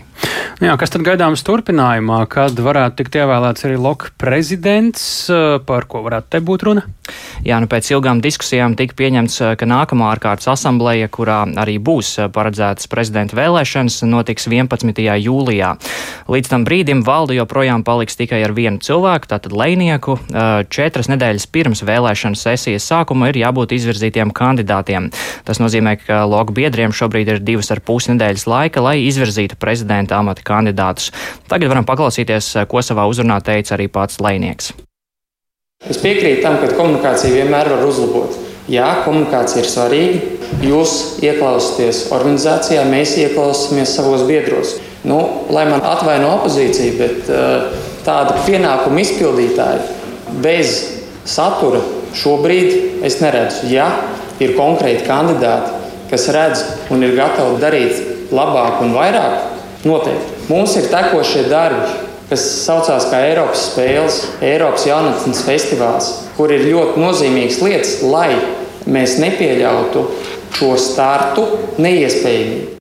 [0.64, 5.04] Jā, kas tad gaidāms turpinājumā, kad varētu tikt ievēlēts arī Loka prezidents,
[5.68, 6.86] par ko varētu te būt runa?
[7.44, 12.88] Jā, nu pēc ilgām diskusijām tika pieņemts, ka nākamā ārkārtas asambleja, kurā arī būs paredzētas
[12.92, 15.00] prezidenta vēlēšanas, notiks 11.
[15.24, 15.76] jūlijā.
[16.32, 20.20] Līdz tam brīdim valde joprojām paliks tikai ar vienu cilvēku, tātad Leinieku.
[20.70, 25.10] Četras nedēļas pirms vēlēšana sesijas sākuma ir jābūt izvirzītiem kandidātiem.
[25.48, 30.20] Tas nozīmē, ka logu biedriem šobrīd ir divas ar pus nedēļas laika, lai izvirzītu prezidenta
[30.22, 31.10] amata kandidātus.
[31.50, 34.76] Tagad varam paklausīties, ko savā uzrunā teica arī pats Leinieks.
[35.90, 38.38] Es piekrītu tam, ka komunikāciju vienmēr var uzlabot.
[38.70, 40.38] Jā, komunikācija ir svarīga.
[40.62, 40.92] Jūs
[41.26, 44.76] ieklausāties organizācijā, mēs ieklausāmies savos biedros.
[45.08, 45.18] Nu,
[45.56, 49.86] lai man atvaino opozīcija, bet uh, tāda pienākuma izpildītāja
[50.42, 50.80] bez
[51.30, 51.82] satura
[52.18, 53.70] šobrīd es neredzu.
[53.70, 53.90] Ja
[54.42, 55.76] ir konkrēti kandidāti,
[56.10, 59.50] kas redz un ir gatavi darīt labāk un vairāk,
[59.86, 60.38] noteikti.
[60.50, 61.92] Mums ir tekošie darbi,
[62.30, 68.34] kas saucās kā Eiropas spēles, Eiropas jaunatnes festivāls, kur ir ļoti nozīmīgas lietas, lai
[68.90, 70.06] mēs nepieļautu
[70.58, 71.48] šo startu
[71.82, 72.79] neiespējamību.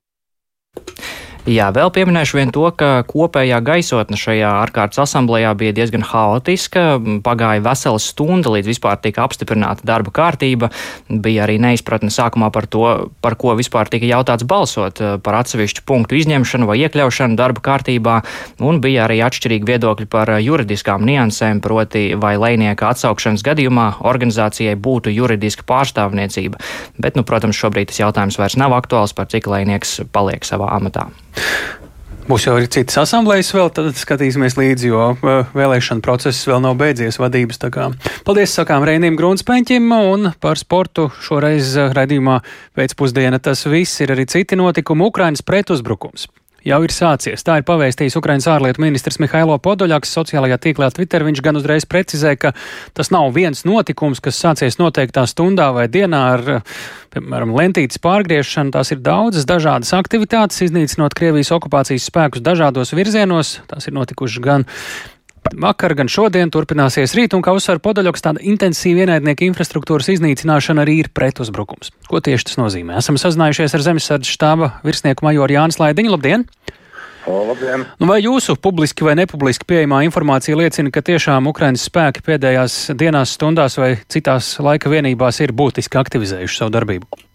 [1.49, 6.83] Jā, vēl pieminēšu vien to, ka kopējā gaisotne šajā ārkārtas asamblējā bija diezgan haotiska.
[7.25, 10.69] Pagāja vesela stunda, līdz vispār tika apstiprināta darba kārtība.
[11.09, 12.83] Bija arī neizpratne sākumā par to,
[13.25, 18.19] par ko vispār tika jautāts balsot, par atsevišķu punktu izņemšanu vai iekļaušanu darba kārtībā,
[18.61, 25.15] un bija arī atšķirīgi viedokļi par juridiskām niansēm, proti vai lēnieka atsaukšanas gadījumā organizācijai būtu
[25.17, 26.61] juridiska pārstāvniecība.
[27.01, 31.09] Bet, nu, protams, šobrīd tas jautājums vairs nav aktuāls, par cik lēnieks paliek savā amatā.
[32.29, 35.05] Būs jau arī citas asamblejas, vēl tad skatīsimies līdzi, jo
[35.57, 37.57] vēlēšana process vēl nav beidzies vadības.
[38.27, 42.37] Paldies, sakām Reinim Grunsteņķim, un par sportu šoreiz raidījumā
[42.77, 43.97] pēcpusdiena tas viss.
[44.05, 46.27] Ir arī citi notikumi- Ukrainas pretuzbrukums
[46.65, 47.43] jau ir sācies.
[47.45, 51.25] Tā ir pavēstījis Ukrainas ārlietu ministrs Mihailo Podoļaks sociālajā tīklā Twitter.
[51.27, 52.53] Viņš gan uzreiz precizē, ka
[52.97, 56.47] tas nav viens notikums, kas sācies noteiktā stundā vai dienā ar,
[57.15, 58.73] piemēram, lentītes pārgriešanu.
[58.75, 63.59] Tās ir daudzas dažādas aktivitātes, iznīcinot Krievijas okupācijas spēkus dažādos virzienos.
[63.69, 64.67] Tās ir notikušas gan
[65.59, 70.99] Vakar, gan šodien turpināsies rīt, un kā uzsver Podaļoks, tāda intensīva ienaidnieka infrastruktūras iznīcināšana arī
[71.03, 71.93] ir pretuzbrukums.
[72.09, 72.99] Ko tieši tas nozīmē?
[73.01, 76.13] Esam sazinājušies ar Zemesardzes štāba virsnieku majoru Jānis Laidiņu.
[76.15, 76.45] Labdien!
[77.29, 77.85] Labdien.
[77.99, 83.35] Nu, vai jūsu publiski vai nepubliski pieejamā informācija liecina, ka tiešām Ukraiņas spēki pēdējās dienās,
[83.37, 87.28] stundās vai citās laika vienībās ir būtiski aktivizējuši savu darbību?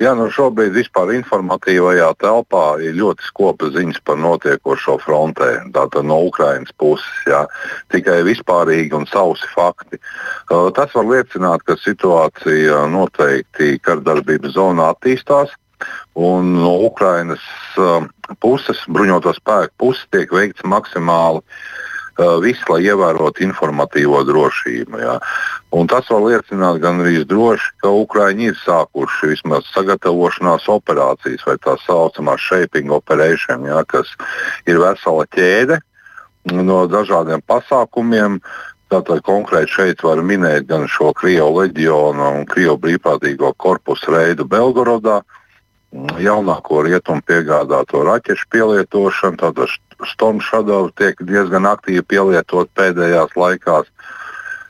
[0.00, 5.50] Jā, nu šobrīd vispār informatīvajā telpā ir ļoti skopas ziņas par notiekošo frontē.
[5.74, 7.44] Tātad no Ukrainas puses jā,
[7.92, 10.00] tikai vispārīgi un sausi fakti.
[10.48, 15.52] Tas var liecināt, ka situācija noteikti kardarbības zonā attīstās.
[16.16, 17.44] Un no Ukrainas
[18.40, 21.85] puses, bruņoto spēku puses, tiek veikts maksimāli uh,
[22.42, 25.00] viss, lai ievērotu informatīvo drošību.
[25.02, 25.16] Jā.
[25.76, 31.56] Un tas var liecināt gan arī droši, ka Ukraiņi ir sākuši vismaz sagatavošanās operācijas, vai
[31.60, 34.12] tā saucamā shaping operation, jā, kas
[34.66, 35.80] ir vesela ķēde
[36.56, 38.40] no dažādiem pasākumiem.
[38.86, 45.18] Tātad konkrēti šeit var minēt gan šo Krievijas leģionu un Krievijas brīvprātīgo korpusu reidu Belgorodā,
[45.24, 45.45] uh,
[45.94, 49.40] jaunāko rietumu piegādāto raķešu pielietošanu.
[49.40, 53.90] Tātad Storm Shadow tiek diezgan aktīvi pielietot pēdējās laikās.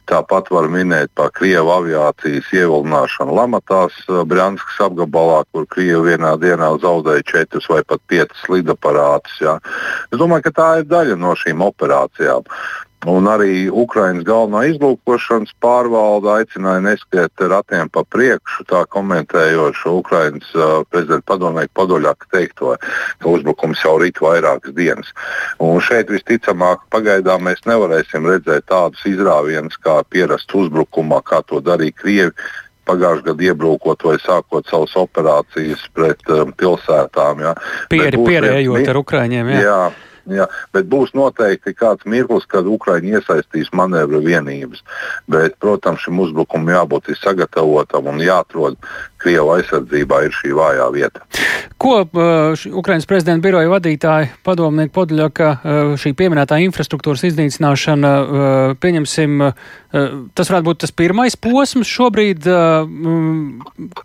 [0.07, 6.79] Tāpat var minēt par Krievu aviācijas ievilināšanu Lamatās, eh, Brānskas apgabalā, kur Krievi vienā dienā
[6.79, 9.41] zaudēja četrus vai pat piecus lidaparātus.
[9.41, 9.59] Ja.
[10.13, 12.47] Es domāju, ka tā ir daļa no šīm operācijām.
[13.05, 20.49] Un arī Ukraiņas galvenā izlūkošanas pārvalde aicināja neskiet ratiem pa priekšu, tā komentējot šo Ukraiņas
[20.57, 22.75] uh, prezidenta padomnieku Padoļaku teikto,
[23.23, 25.13] ka uzbrukums jau rīt vairākas dienas.
[25.63, 32.01] Un šeit visticamāk pagaidām mēs nevarēsim redzēt tādus izrāvienus kā pierast uzbrukumā, kā to darīja
[32.01, 32.35] Krievi
[32.87, 37.43] pagājušajā gadā iebrukot vai sākot savas operācijas pret um, pilsētām.
[37.43, 37.55] Ja.
[37.93, 39.51] Pieri, pierējot ar Ukraiņiem.
[39.57, 39.63] Jā.
[39.67, 39.81] Jā,
[40.27, 44.83] Jā, bet būs noteikti kāds mirklis, kad Ukraiņi iesaistīs manevru vienības.
[45.31, 48.79] Bet, protams, šim uzbrukumam jābūt sagatavotam un jāatrod
[49.23, 51.23] Krievu aizsardzībā ir šī vājā vieta.
[51.87, 59.45] Ko uh, Ukraiņas prezidenta biroja vadītāja padomnieka Podļaka uh, šī pieminētā infrastruktūras iznīcināšana, uh, pieņemsim,
[60.37, 62.45] tas varētu būt tas pirmais posms šobrīd,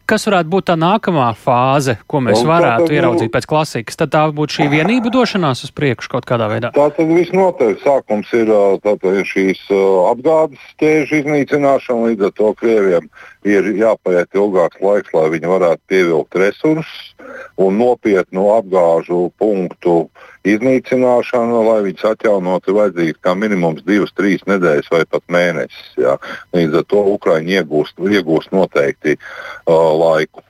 [0.07, 3.99] kas varētu būt tā nākamā fāze, ko mēs varētu tad, ieraudzīt pēc klasikas?
[3.99, 6.71] Tad tā būtu šī vienība došanās uz priekšu kaut kādā veidā.
[6.77, 8.53] Tā tad visnotaļ sākums ir
[8.85, 9.65] tātad, šīs
[10.13, 13.11] apgādes ķēžu iznīcināšana, līdz ar to Krieviem
[13.47, 17.13] ir jāpaiet ilgāks laiks, lai viņi varētu pievilkt resursus
[17.61, 19.95] un nopietnu apgāžu punktu
[20.47, 25.91] iznīcināšanu, lai viņus atjaunotu, ir vajadzīgs kā minimums divas, trīs nedēļas vai pat mēnesis.
[26.01, 26.17] Jā.
[26.55, 30.45] Līdz ar to Ukraiņi iegūst, iegūst noteikti uh, laiku.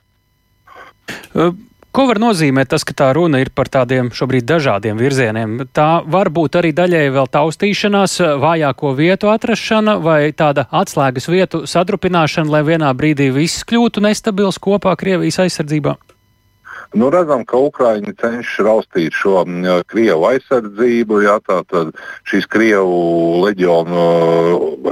[1.36, 1.52] Uh.
[1.92, 5.58] Ko var nozīmēt tas, ka tā runa ir par tādiem šobrīd dažādiem virzieniem?
[5.76, 12.48] Tā var būt arī daļēji vēl taustīšanās, vājāko vietu atrašana vai tāda atslēgas vietu sadrupināšana,
[12.54, 15.98] lai vienā brīdī viss kļūtu nestabils kopā Krievijas aizsardzībā?
[16.96, 19.44] Nu, redzam, ka Ukrāņi cenšas raustīt šo
[19.92, 21.20] krievu aizsardzību.
[21.26, 21.92] Jā, tātad
[22.28, 24.06] šīs krievu leģionu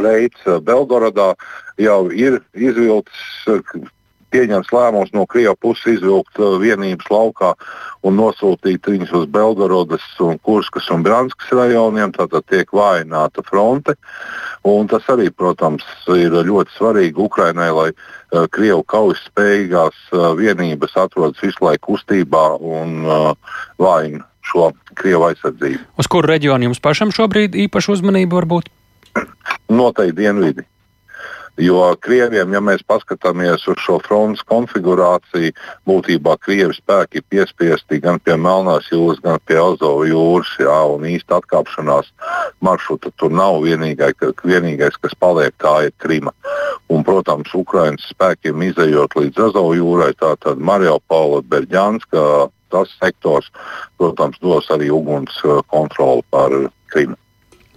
[0.03, 1.31] reids Belgorodā
[1.79, 3.23] jau ir izvilkts
[4.33, 7.53] pieņemts lēmums no Krievijas puses izvilkt uh, vienības laukā
[8.05, 12.13] un nosūtīt viņus uz Belgorodas, un Kurskas un Branskas rajoniem.
[12.15, 13.95] Tātad tiek vājināta fronte.
[14.67, 20.97] Un tas arī, protams, ir ļoti svarīgi Ukrainai, lai uh, Krievu kaujas spējīgās uh, vienības
[20.99, 23.31] atrodas visu laiku kustībā un uh,
[23.81, 25.85] vājina šo Krievu aizsardzību.
[25.99, 28.69] Uz kuru reģionu jums pašam šobrīd īpaši uzmanība var būt?
[29.69, 30.65] Noteikti dienvidi.
[31.59, 35.51] Jo Krieviem, ja mēs paskatāmies uz šo frontes konfigurāciju,
[35.89, 40.53] būtībā Krievi spēki ir piespiesti gan pie Melnās jūras, gan pie Azovu jūras.
[40.63, 42.13] Jā, un īsta atkāpšanās
[42.63, 43.59] maršruta tur nav.
[43.65, 44.15] Vienīgais,
[44.47, 46.31] vienīgais kas paliek, tā ir Krima.
[46.87, 53.51] Un, protams, Ukraiņas spēkiem izējot līdz Azovu jūrai, tātad Mariupola, Berģanska, tas sektors,
[53.99, 57.19] protams, dos arī uguns kontroli pār Krimu.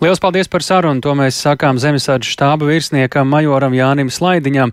[0.03, 0.99] Lielas paldies par sarunu.
[1.05, 4.73] To mēs sakām Zemesardzes štāba virsniekam Majoram Jānim Slaidiņam.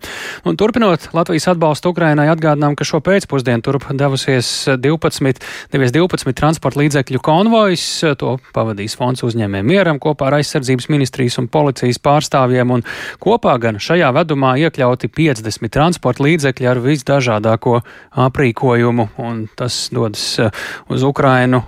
[0.49, 4.49] Un turpinot Latvijas atbalstu Ukrainai, atgādinām, ka šo pēcpusdienu turp devusies
[4.81, 7.83] 12, devies 12 transporta līdzekļu konvojs.
[8.17, 12.73] To pavadīs fonds uzņēmējiem mieram kopā ar aizsardzības ministrijas un policijas pārstāvjiem.
[12.79, 12.85] Un
[13.21, 17.83] kopā gan šajā vedumā iekļauti 50 transporta līdzekļi ar visdažādāko
[18.25, 19.11] aprīkojumu.
[19.21, 20.49] Un tas dodas uh,
[20.89, 21.61] uz Ukrainu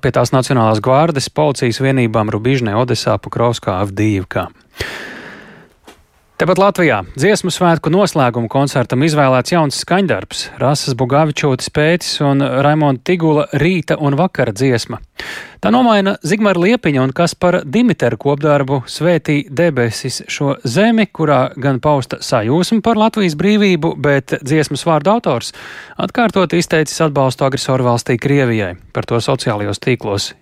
[0.00, 2.32] pie tās Nacionālās gvārdes policijas vienībām.
[2.46, 4.46] Bižnē, Odesā, Pukrovskā, Avdīvkā.
[6.36, 13.46] Tepat Latvijā dziesmu svētku noslēguma koncertam izvēlēts jauns skaņdarbs- Rasas Bugavičotis pēcis un Raimonda Tigula
[13.56, 15.00] rīta un vakara dziesma.
[15.64, 21.80] Tā nomaina Zigmara Liepiņa un kas par Dimiteru kopdarbu Svētī debesis šo zemi, kurā gan
[21.80, 25.54] pausta sajūsma par Latvijas brīvību, bet dziesmas vārdu autors
[25.96, 28.76] atkārtot izteicis atbalstu agresoru valstī Krievijai.
[28.92, 30.34] Par to sociālajos tīklos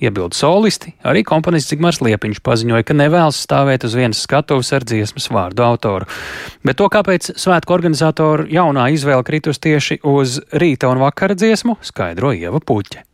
[0.00, 5.28] Iebildu solisti, arī komponists Zigmārs Liepiņš paziņoja, ka nevēlas stāvēt uz vienas skatuves ar dziesmas
[5.32, 6.08] vārdu autoru.
[6.64, 12.32] Bet to, kāpēc svētku organizatoru jaunā izvēle kritus tieši uz rīta un vakara dziesmu, skaidro
[12.32, 13.04] Ieva Puķe.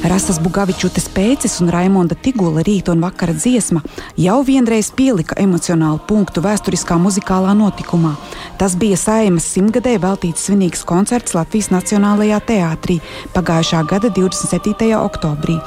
[0.00, 3.82] Rasas Bugavičutes pēcis un Raimonda Tigula rīta un vakara dziesma
[4.16, 8.14] jau vienreiz pielika emocionālu punktu vēsturiskā muzikālā notikumā.
[8.56, 13.00] Tas bija Saimas simtgadē veltīts svinīgs koncerts Latvijas Nacionālajā teātrī
[13.36, 14.88] pagājušā gada 27.
[14.96, 15.60] oktobrī.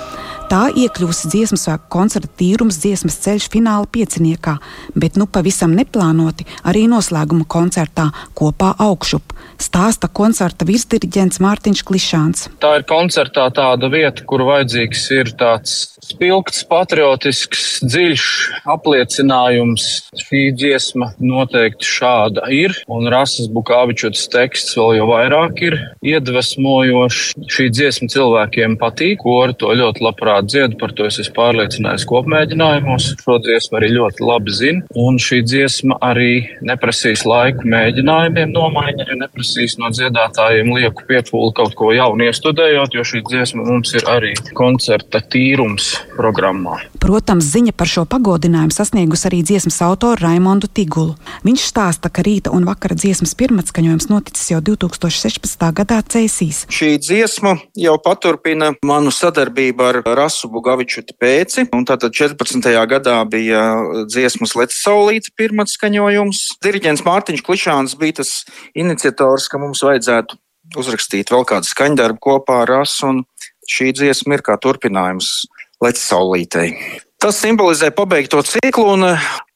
[0.51, 4.57] Tā iekļūst dziesmu svētku koncerta tīrums dziesmas ceļš fināla pieciniekā,
[4.99, 9.33] bet nu pavisam neplānoti arī noslēguma koncertā kopā augšup.
[9.61, 12.45] Stāsta koncerta virsdiriģents Mārtiņš Klišāns.
[12.61, 18.25] Tā ir koncertā tāda vieta, kur vajadzīgs ir tāds spilgts, patriotisks, dziļš
[18.73, 19.87] apliecinājums.
[20.19, 27.33] Šī dziesma noteikti šāda ir, un Rasas Bukāvičotas teksts vēl jau vairāk ir iedvesmojošs.
[27.53, 33.09] Šī dziesma cilvēkiem patīk, kori to ļoti labprāt dzied, par to es esmu pārliecinājies kopmēģinājumos.
[33.23, 36.31] Šo dziesmu arī ļoti labi zinu, un šī dziesma arī
[36.65, 43.23] neprasīs laiku mēģinājumiem nomaiņai, neprasīs no dziedātājiem lieku piepūli kaut ko jaunu iestudējot, jo šī
[43.29, 46.79] dziesma mums ir arī koncerta tīrums programmā.
[47.03, 51.17] Protams, ziņa par šo pagodinājumu sasniegus arī dziesmas autoru Raimondu Tigulu.
[51.43, 55.67] Viņš stāsta, ka rīta un vakara dziesmas pirmatskaņojums noticis jau 2016.
[55.75, 56.63] gadā Cēsīs.
[56.71, 62.69] Šī dziesma jau paturpina manu sadarbību ar Rasu Bugaviču pēci, un tātad 14.
[62.87, 63.63] gadā bija
[64.07, 66.43] dziesmas Let's Saulīte pirmatskaņojums.
[66.63, 68.31] Diriģents Mārtiņš Klišāns bija tas
[68.71, 70.39] iniciators, ka mums vajadzētu
[70.79, 73.23] uzrakstīt vēl kādu skaņdarbu kopā ar Rasu, un
[73.69, 75.43] šī dziesma ir kā turpinājums
[75.83, 76.77] Let's Saulītei.
[77.23, 79.07] Tas simbolizē pabeigto ciklu, un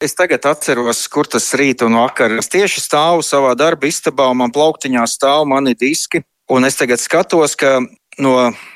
[0.04, 2.32] es tagad atceros, kur tas rīt un vakar.
[2.40, 6.22] Es tieši stāvu savā darba istabā, un man plauktiņā stāv mani diski.
[6.48, 7.76] Un es tagad skatos, ka
[8.18, 8.34] no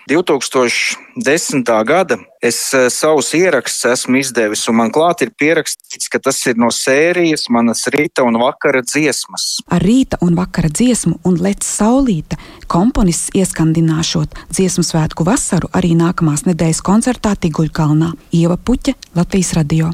[0.09, 1.85] 2010.
[1.85, 2.59] gada es
[2.91, 7.85] savus ierakstus esmu izdevis, un man klāt ir pierakstīts, ka tas ir no sērijas manas
[7.95, 9.63] rīta un vakara dziesmas.
[9.71, 16.47] Ar rīta un vakara dziesmu un lec saulīte komponists ieskandināšot dziesmu svētku vasaru arī nākamās
[16.51, 18.13] nedēļas koncertā Tiguļkalnā.
[18.35, 19.93] Ieva Puķe, Latvijas radio.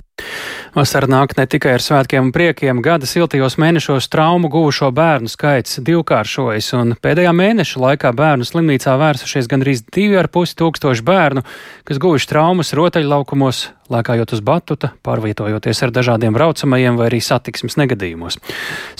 [0.75, 5.79] Vasara nāk ne tikai ar svētkiem un priekiem, gada siltajos mēnešos traumu guvušo bērnu skaits
[5.87, 11.43] divkāršojas, un pēdējā mēneša laikā bērnu slimnīcā vērsušies gandrīz 2,5 tūkstoši bērnu,
[11.89, 18.39] kas guvuši traumas rotaļlaukumos, lēkājot uz batuta, pārvietojoties ar dažādiem braucamajiem vai arī satiksmes negadījumos.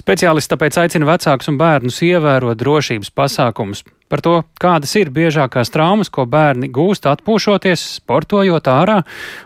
[0.01, 3.85] Speciālisti tāpēc aicina vecākus un bērnus ievērot drošības pasākumus.
[4.09, 9.03] Par to, kādas ir biežākās traumas, ko bērni gūst atpūšoties, sportojot ārā,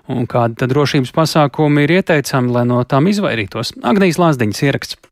[0.06, 3.74] un kādi drošības pasākumi ir ieteicami, lai no tām izvairītos.
[3.82, 5.02] Agnijas Lāsdiņas ieraksts.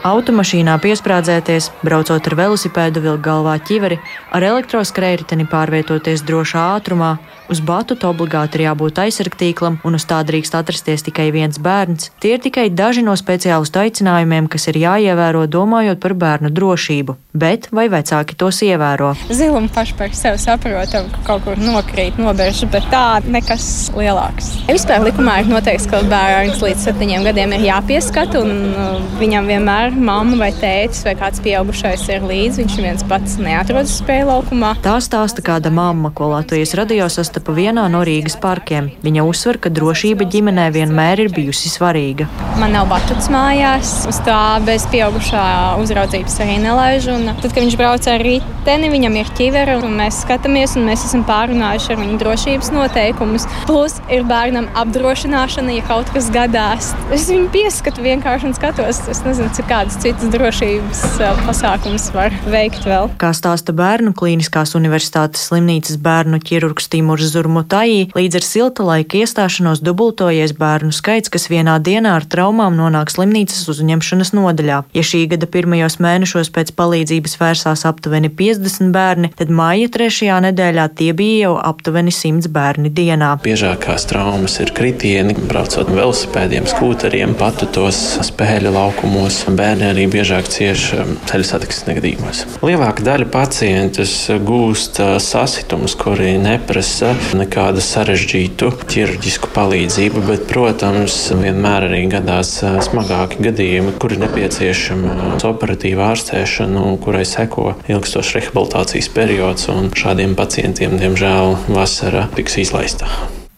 [0.00, 3.98] Automašīnā piesprādzēties, braucot ar velosipēdu vilku galvā ķiveri,
[4.32, 7.10] ar elektroskrējēji pārvietoties drošā ātrumā,
[7.50, 12.10] uz batuta obligāti ir jābūt aizsargtīklam, un uz tā drīkst atrasties tikai viens bērns.
[12.22, 17.16] Tie ir tikai daži no speciālistu aicinājumiem, kas ir jāievēro domājot par bērnu drošību.
[17.30, 19.12] Bet vai vecāki tos ievēro?
[19.30, 24.52] Zilumu paši par sevi saprotam, ka kaut kur nokrīt, nobērš, bet tā nekas lielāks.
[24.70, 29.94] Vispār likumā ir noteikts, ka bērns līdz septiņiem gadiem ir jāpieskata, un uh, viņam vienmēr
[29.94, 32.64] mamma vai tētis vai kāds pieaugušais ir līdzi.
[32.64, 34.74] Viņš viens pats neatrodas spēļu laukumā.
[34.84, 37.06] Tā stāsta kāda mamma, ko Latvijas radio
[37.40, 38.90] sastapa vienā no Rīgas parkiem.
[39.00, 42.26] Viņa uzsver, ka drošība ģimenē vienmēr ir bijusi svarīga.
[42.60, 47.08] Man nav batuts mājās, uz tā bez pieaugušā uzraudzības arī nelaiž.
[47.14, 51.06] Un tad, kad viņš brauc ar riteni, viņam ir ķivera, un mēs skatāmies, un mēs
[51.08, 53.48] esam pārunājuši ar viņu drošības noteikumus.
[53.64, 56.92] Plus ir bērnam apdrošināšana, ja kaut kas gadās.
[57.14, 59.00] Es viņu pieskatu vienkārši un skatos.
[59.08, 61.06] Es nezinu, cik kādas citas drošības
[61.46, 63.08] pasākumus var veikt vēl.
[63.20, 69.82] Kā stāsta Bērnu Kliniskās Universitātes slimnīcas bērnu ķirurgs Timurs Zurmutai, līdz ar silta laika iestāšanos
[69.86, 74.82] dubultojies bērnu skaits, kas vienā dienā ar traumām nonāk slimnīcas uzņemšanas nodaļā.
[74.96, 80.86] Ja šī gada pirmajos mēnešos pēc palīdzības vērsās aptuveni 50 bērni, tad māja trešajā nedēļā
[80.98, 83.32] tie bija jau aptuveni 100 bērni dienā.
[83.44, 89.42] Biežākās traumas ir kritieni, braucot velosipēdiem, skūteriem, patutos, spēļu laukumos.
[89.60, 90.90] Bērni arī biežāk cieš
[91.30, 92.44] ceļu satiksmes negadījumos.
[92.66, 94.14] Lielāka daļa pacientus
[94.46, 103.96] gūst sasitumus, kuri neprasa nekādu sarežģītu ķirurģisku palīdzību, bet, protams, vienmēr arī gadās smagāki gadījumi,
[104.02, 109.68] kuri nepieciešama operatīva ārstēšana un kurai seko ilgstošs rehabilitācijas periods.
[110.00, 113.10] Šādiem pacientiem, diemžēl, vasara tiks izlaista.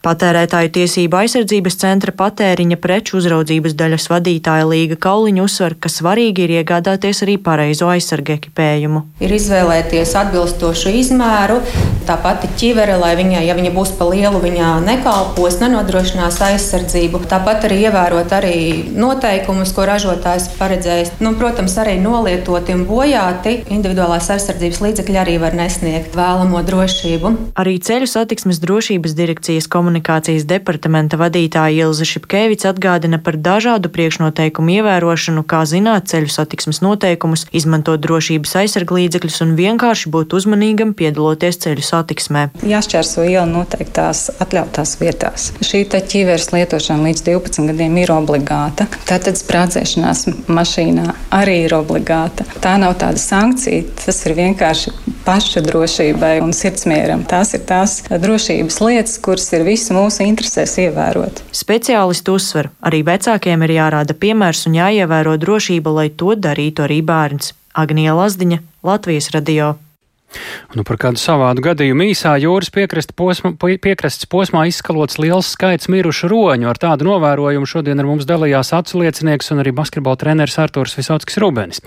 [0.03, 6.53] Patērētāju tiesību aizsardzības centra patēriņa preču uzraudzības daļas vadītāja Līga Kauliņa uzsver, ka svarīgi ir
[6.57, 9.05] iegādāties arī pareizo aizsargu ekipējumu.
[9.23, 11.61] Ir izvēlēties atbilstošu izmēru,
[12.09, 17.23] tā pati ķivere, lai viņa, ja viņa būs pa lielu, viņa nekalpos, nenodrošinās aizsardzību.
[17.31, 18.57] Tāpat arī ievērot arī
[18.99, 21.15] noteikumus, ko ražotājs paredzējis.
[21.23, 27.35] Nu, protams, arī nolietoti un bojāti individuālās aizsardzības līdzekļi arī var nesniegt vēlamo drošību.
[27.55, 34.79] Arī ceļu satiksmes drošības direkcijas komunikācijas komunikācijas departamenta vadītāja Ilza Šipkevics atgādina par dažādu priekšnoteikumu
[34.79, 41.85] ievērošanu, kā zināt ceļu satiksmes noteikumus, izmantot drošības aizsarglīdzekļus un vienkārši būt uzmanīgam piedaloties ceļu
[41.85, 42.47] satiksmē.
[42.65, 45.51] Jāšķērso iela noteiktās atļautās vietās.
[45.61, 48.89] Šī ķīveres lietošana līdz 12 gadiem ir obligāta.
[49.09, 52.47] Tātad sprādzēšanās mašīnā arī ir obligāta.
[52.65, 54.95] Tā nav tāda sankcija, tas ir vienkārši
[55.27, 57.27] paša drošībai un sirdsmieram.
[57.29, 61.43] Tās ir tās drošības lietas, kuras ir visi visu mūsu interesēs ievērot.
[61.51, 67.51] Speciālisti uzsver, arī vecākiem ir jārāda piemērs un jāievēro drošība, lai to darītu arī bērns.
[67.75, 69.75] Agnija Lazdiņa, Latvijas radio.
[70.77, 72.71] Nu, par kādu savādu gadījumu īsā jūras
[73.17, 76.69] posma, piekrastes posmā izskalots liels skaits mirušu roņu.
[76.71, 81.41] Ar tādu novērojumu šodien ar mums dalījās acu liecinieks un arī basketbola treneris Artūrs Visotskis
[81.43, 81.83] Rubenis.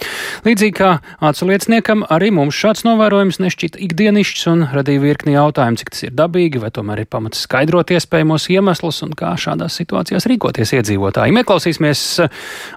[0.46, 5.94] Līdzīgi kā acu lieciniekam, arī mums šāds novērojums nešķita ikdienišķs un radīja virkni jautājumu, cik
[5.96, 10.76] tas ir dabīgi, vai tomēr ir pamats skaidrot iespējamos iemeslus un kā šādās situācijās rīkoties
[10.80, 11.42] iedzīvotāji.
[11.46, 12.06] Ieklausīsimies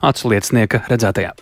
[0.09, 1.37] acu liecinieka redzētajā.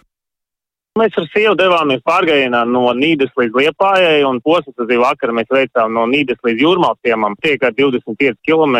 [0.97, 5.92] Mēs ar sievu devāmies pārgājienā no Nīdas līdz Liepājai, un posms arī vakar mēs veicām
[5.92, 7.36] no Nīdas līdz Jūrmalciemam.
[7.44, 8.78] Tie kā 25 km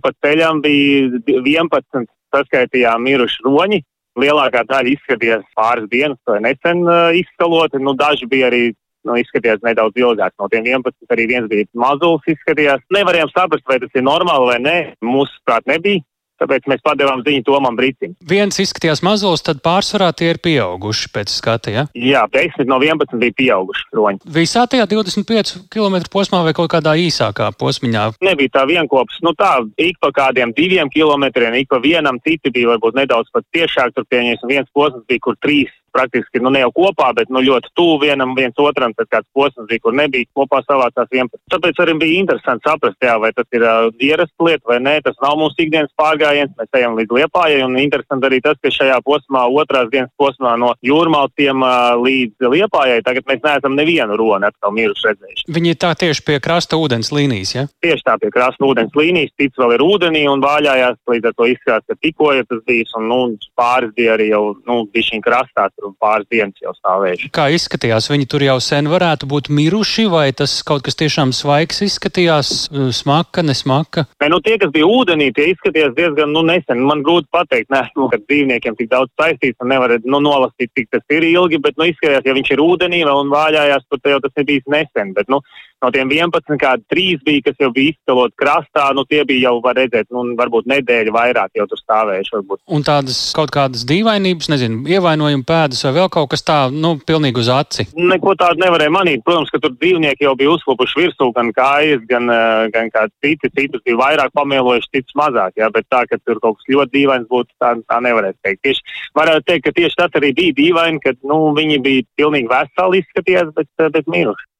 [0.00, 3.82] pa ceļam bija 11 saskaitījām miruši roņi.
[4.22, 7.80] Lielākā daļa izskatījās pāris dienas vai nesen uh, izskaloti.
[7.84, 8.62] Nu, daži bija arī
[9.08, 10.32] nu, izskatījās nedaudz ilgāk.
[10.40, 12.80] No tiem 11 arī viens bija mazulis izskatījās.
[12.96, 14.76] Nevarējām saprast, vai tas ir normāli vai nē.
[15.04, 16.04] Mūsu prāt nebija.
[16.42, 18.16] Tāpēc mēs padevām ziņu Tomam Brīsim.
[18.28, 21.74] Viens izskatījās mazos, tad pārsvarā tie ir pieauguši pēc skata.
[21.74, 21.84] Ja?
[21.94, 24.22] Jā, 10 no 11 bija pieauguši roņi.
[24.34, 28.08] Visā tajā 25 km posmā vai kaut kādā īsākā posmiņā?
[28.26, 29.20] Nebija tā vienkops.
[29.22, 33.46] Nu tā, ik pa kādiem diviem kilometriem, ik pa vienam, citi bija varbūt nedaudz pat
[33.54, 33.94] tiešāk.
[33.94, 37.72] Tur pieņemsim viens posms bija, kur trīs praktiski nu, ne jau kopā, bet nu, ļoti
[37.76, 38.94] tuvu vienam viens otram.
[38.96, 41.40] Tad kāds posms bija, kur nebija kopā savācās 11.
[41.52, 44.96] Tāpēc arī bija interesanti saprast, jā, vai tas ir uh, ierasta lieta vai nē.
[45.04, 46.31] Tas nav mūsu ikdienas pārgājiens.
[46.58, 47.62] Mēs ejam līdz Liepājai.
[47.66, 53.02] Un interesanti arī tas, ka šajā posmā, otrās dienas posmā no jūrmalciem uh, līdz Liepājai,
[53.06, 55.46] tagad mēs neesam nevienu roni atkal miruši redzējuši.
[55.56, 57.66] Viņi ir tā tieši pie krasta ūdens līnijas, ja?
[57.84, 59.34] Tieši tā pie krasta ūdens līnijas.
[59.40, 61.00] Cits vēl ir ūdenī un vāļājās.
[61.12, 62.92] Līdz ar to izskatās, ka tikko ja tas bijis.
[62.98, 63.20] Un nu,
[63.58, 67.32] pāris bija arī jau nu, bišķiņ krastā tur pāris dienas jau stāvējuši.
[67.34, 68.10] Kā izskatījās?
[68.12, 72.52] Viņi tur jau sen varētu būt miruši, vai tas kaut kas tiešām svaigs izskatījās,
[72.94, 74.06] smaka, nesmaka?
[74.22, 76.84] Nē, nu tie, kas bija ūdenī, tie izskatījās diezgan nu, nesen.
[76.86, 80.92] Man grūti pateikt, ne, nu, ka dzīvniekiem tik daudz saistīts un nevar nu, nolasīt, cik
[80.94, 84.38] tas ir ilgi, bet nu, izskatījās, ja viņš ir ūdenī un vāļājās, tad jau tas
[84.38, 85.14] ir bijis nesen.
[85.16, 85.42] Bet, nu,
[85.82, 89.56] No tiem 11, kādi trīs bija, kas jau bija izcelot krastā, nu tie bija jau,
[89.64, 92.34] var redzēt, nu, varbūt nedēļu vairāk jau tur stāvējuši.
[92.36, 92.60] Varbūt.
[92.76, 97.42] Un tādas kaut kādas dīvainības, nezinu, ievainojuma pēdas vai vēl kaut kas tā, nu, pilnīgi
[97.42, 97.88] uz aci.
[97.98, 99.24] Neko tādu nevarēja manīt.
[99.26, 103.50] Protams, ka tur dzīvnieki jau bija uzklupuši virsū, gan kājas, gan, eh, gan kādi citi,
[103.58, 107.26] citus bija vairāk pamielojuši, citus mazāk, jā, bet tā, ka tur kaut kas ļoti dīvains
[107.26, 108.62] būtu, tā, tā nevarētu teikt.
[108.62, 113.02] Tieši, varētu teikt, ka tieši tas arī bija dīvaini, ka, nu, viņi bija pilnīgi veseli
[113.02, 114.51] izskatījās, bet, bet miruši.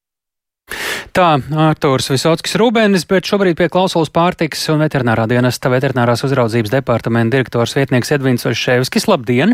[1.12, 1.34] Tā,
[1.68, 7.74] Artūrs Visotskis Rūbēnis, bet šobrīd pie klausulas pārtiks un veterinārā dienesta veterinārās uzraudzības departamenta direktors
[7.76, 9.04] vietnieks Edvins Ošēvskis.
[9.10, 9.52] Labdien!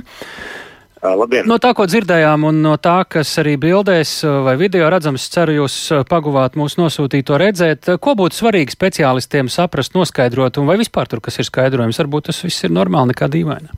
[1.02, 1.46] Labdien.
[1.50, 5.80] No tā, ko dzirdējām, un no tā, kas arī bildēs vai video redzams, ceru jūs
[6.10, 11.42] paguvāt mūsu nosūtīto redzēt, ko būtu svarīgi speciālistiem saprast, noskaidrot, un vai vispār tur kas
[11.42, 11.98] ir skaidrojums.
[12.02, 13.74] Varbūt tas viss ir normāli, nekā dīvaini.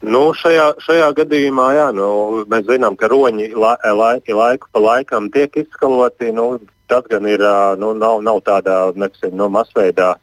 [0.00, 2.06] Nu, šajā, šajā gadījumā jā, nu,
[2.48, 6.30] mēs zinām, ka roņi la, laiki, laiku pa laikam tiek izskaloti.
[6.32, 6.54] Nu,
[6.88, 7.44] tas gan ir,
[7.76, 10.14] nu, nav, nav tādā neksim, nu, masveidā,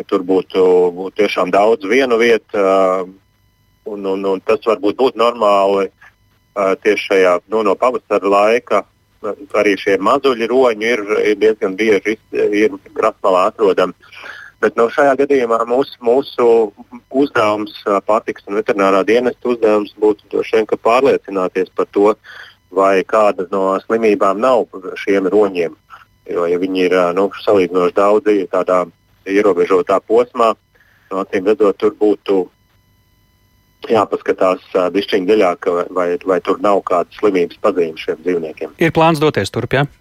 [0.00, 0.62] ka tur būtu,
[0.96, 2.64] būtu tiešām daudz vienu vietu.
[3.90, 5.90] Un, un, un tas varbūt būtu normāli
[6.56, 8.86] tieši šajā nu, no pavasara laika.
[9.52, 13.92] Arī šie mazuļi roņi ir, ir diezgan bieži ir krastmalā atrodami.
[14.60, 16.46] Bet no šajā gadījumā mūsu, mūsu
[17.16, 22.12] uzdevums, pārtiks un veterinārā dienesta uzdevums būtu droši vien pārliecināties par to,
[22.70, 24.68] vai kāda no slimībām nav
[25.00, 25.76] šiem roņiem.
[26.30, 28.84] Jo, ja viņi ir nu, salīdzinoši daudzi tādā
[29.26, 30.52] ierobežotā posmā,
[31.10, 32.44] no acīm redzot, tur būtu
[33.90, 38.76] jāpaskatās bišķiņ dziļāk, vai, vai tur nav kādas slimības pazīmes šiem dzīvniekiem.
[38.78, 39.86] Ir plāns doties turp, jā?
[39.88, 39.99] Ja?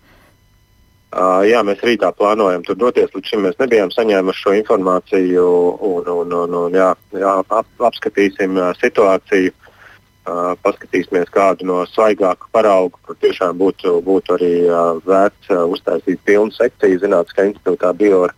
[1.09, 3.09] Uh, jā, mēs rītā plānojam tur doties.
[3.15, 5.45] Līdz šim mēs nebijām saņēmuši šo informāciju.
[5.89, 13.01] Un, un, un, un, jā, jā, ap, apskatīsim situāciju, uh, paskatīsimies kādu no svaigāku paraugu,
[13.07, 18.37] kur tiešām būtu, būtu arī uh, vērts uztaisīt pilnu sekciju Zinātniskā institūtā Biora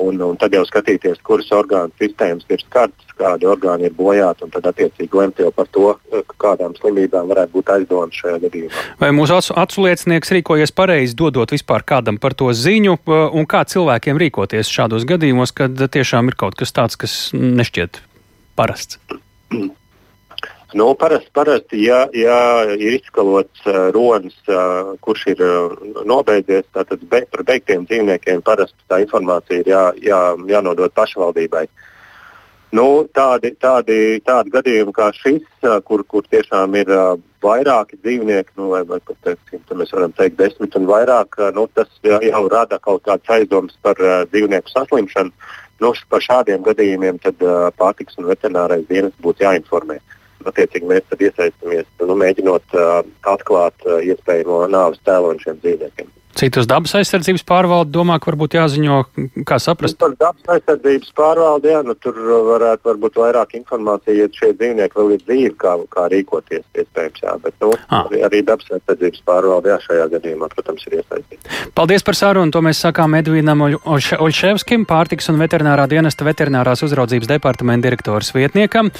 [0.00, 4.52] Un, un tad jau skatīties, kuras orgānu sistēmas ir skartas, kādi orgāni ir bojāti, un
[4.54, 5.90] tad attiecīgi lemt jau par to,
[6.40, 8.86] kādām slimībām varētu būt aizdomas šajā gadījumā.
[9.02, 12.96] Vai mūsu acu, acu liecinieks rīkojas pareizi, dodot vispār kādam par to ziņu,
[13.36, 18.00] un kā cilvēkiem rīkoties šādos gadījumos, kad tiešām ir kaut kas tāds, kas nešķiet
[18.56, 18.98] parasts?
[20.72, 25.72] Nu, parasti, parasti ja, ja ir izskalots uh, ronis, uh, kurš ir uh,
[26.08, 31.66] nobeidzies, tad be, par beigtiem dzīvniekiem parasti tā informācija ir jā, jā, jānodod pašvaldībai.
[32.72, 38.56] Nu, tādi, tādi, tādi gadījumi kā šis, uh, kur, kur tiešām ir uh, vairāki dzīvnieki,
[38.56, 42.22] nu, vai, vai pat teiksim, mēs varam teikt desmit un vairāk, uh, nu, tas jau,
[42.24, 45.36] jau rada kaut kādas aizdomas par uh, dzīvnieku saslimšanu.
[45.84, 50.00] Nu, par šādiem gadījumiem tad, uh, pārtiks un veterinārais dienas būtu jāinformē.
[50.00, 50.18] Uh,
[50.50, 52.90] attiecīgi mēs tad iesaistamies, nu, mēģinot uh,
[53.34, 56.10] atklāt uh, iespējamo nāves tēloņu šiem dzīvniekiem.
[56.38, 58.98] Citus dabas aizsardzības pārvalde domā, ka varbūt jāziņo,
[59.48, 59.98] kā saprast.
[59.98, 62.16] Nu, par dabas aizsardzības pārvaldi, jā, nu, tur
[62.48, 67.36] varētu varbūt vairāk informācija, ja šie dzīvnieki vēl ir dzīvi, kā, kā rīkoties iespējams, jā,
[67.44, 68.06] bet nu, ah.
[68.06, 71.60] arī, arī dabas aizsardzības pārvalde, jā, šajā gadījumā, protams, ir iesaistīta.
[71.76, 77.86] Paldies par sarunu, to mēs sakām Edvīnam Oļševskim, pārtiks un veterinārā dienesta veterinārās uzraudzības departamenta
[77.86, 78.90] direktors vietniekam.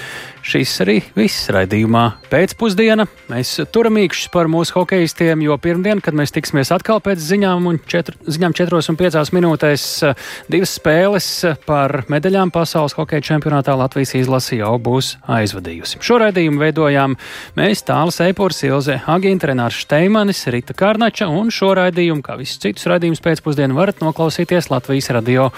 [0.45, 3.07] Šis arī viss raidījumā pēcpusdiena.
[3.33, 8.17] Mēs turamīkšus par mūsu hokeistiem, jo pirmdien, kad mēs tiksimies atkal pēc pēc ziņām, četr,
[8.27, 10.15] ziņām 4 un 5 minūtēs eh,
[10.51, 16.01] divas spēles eh, par medaļām pasaules hokeja čempionātā Latvijas izlase jau būs aizvadījusi.
[16.03, 17.17] Šo raidījumu veidojām
[17.57, 22.89] mēs Tāls Eipurs, Ilze Agīnta, Renārs Šteimanis, Rita Kārnača, un šo raidījumu, kā visus citus
[22.91, 25.51] raidījumus pēcpusdienu, varat noklausīties Latvijas radio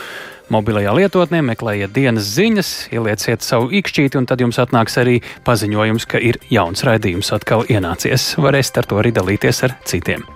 [0.53, 6.21] mobilajā lietotnē, meklējiet dienas ziņas, ielieciet savu īkšķīti, un tad jums atnāks arī paziņojums, ka
[6.21, 8.35] ir jauns raidījums atkal ienācies.
[8.37, 10.29] Varēsiet ar to arī dalīties ar citiem.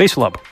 [0.00, 0.42] Visu labu!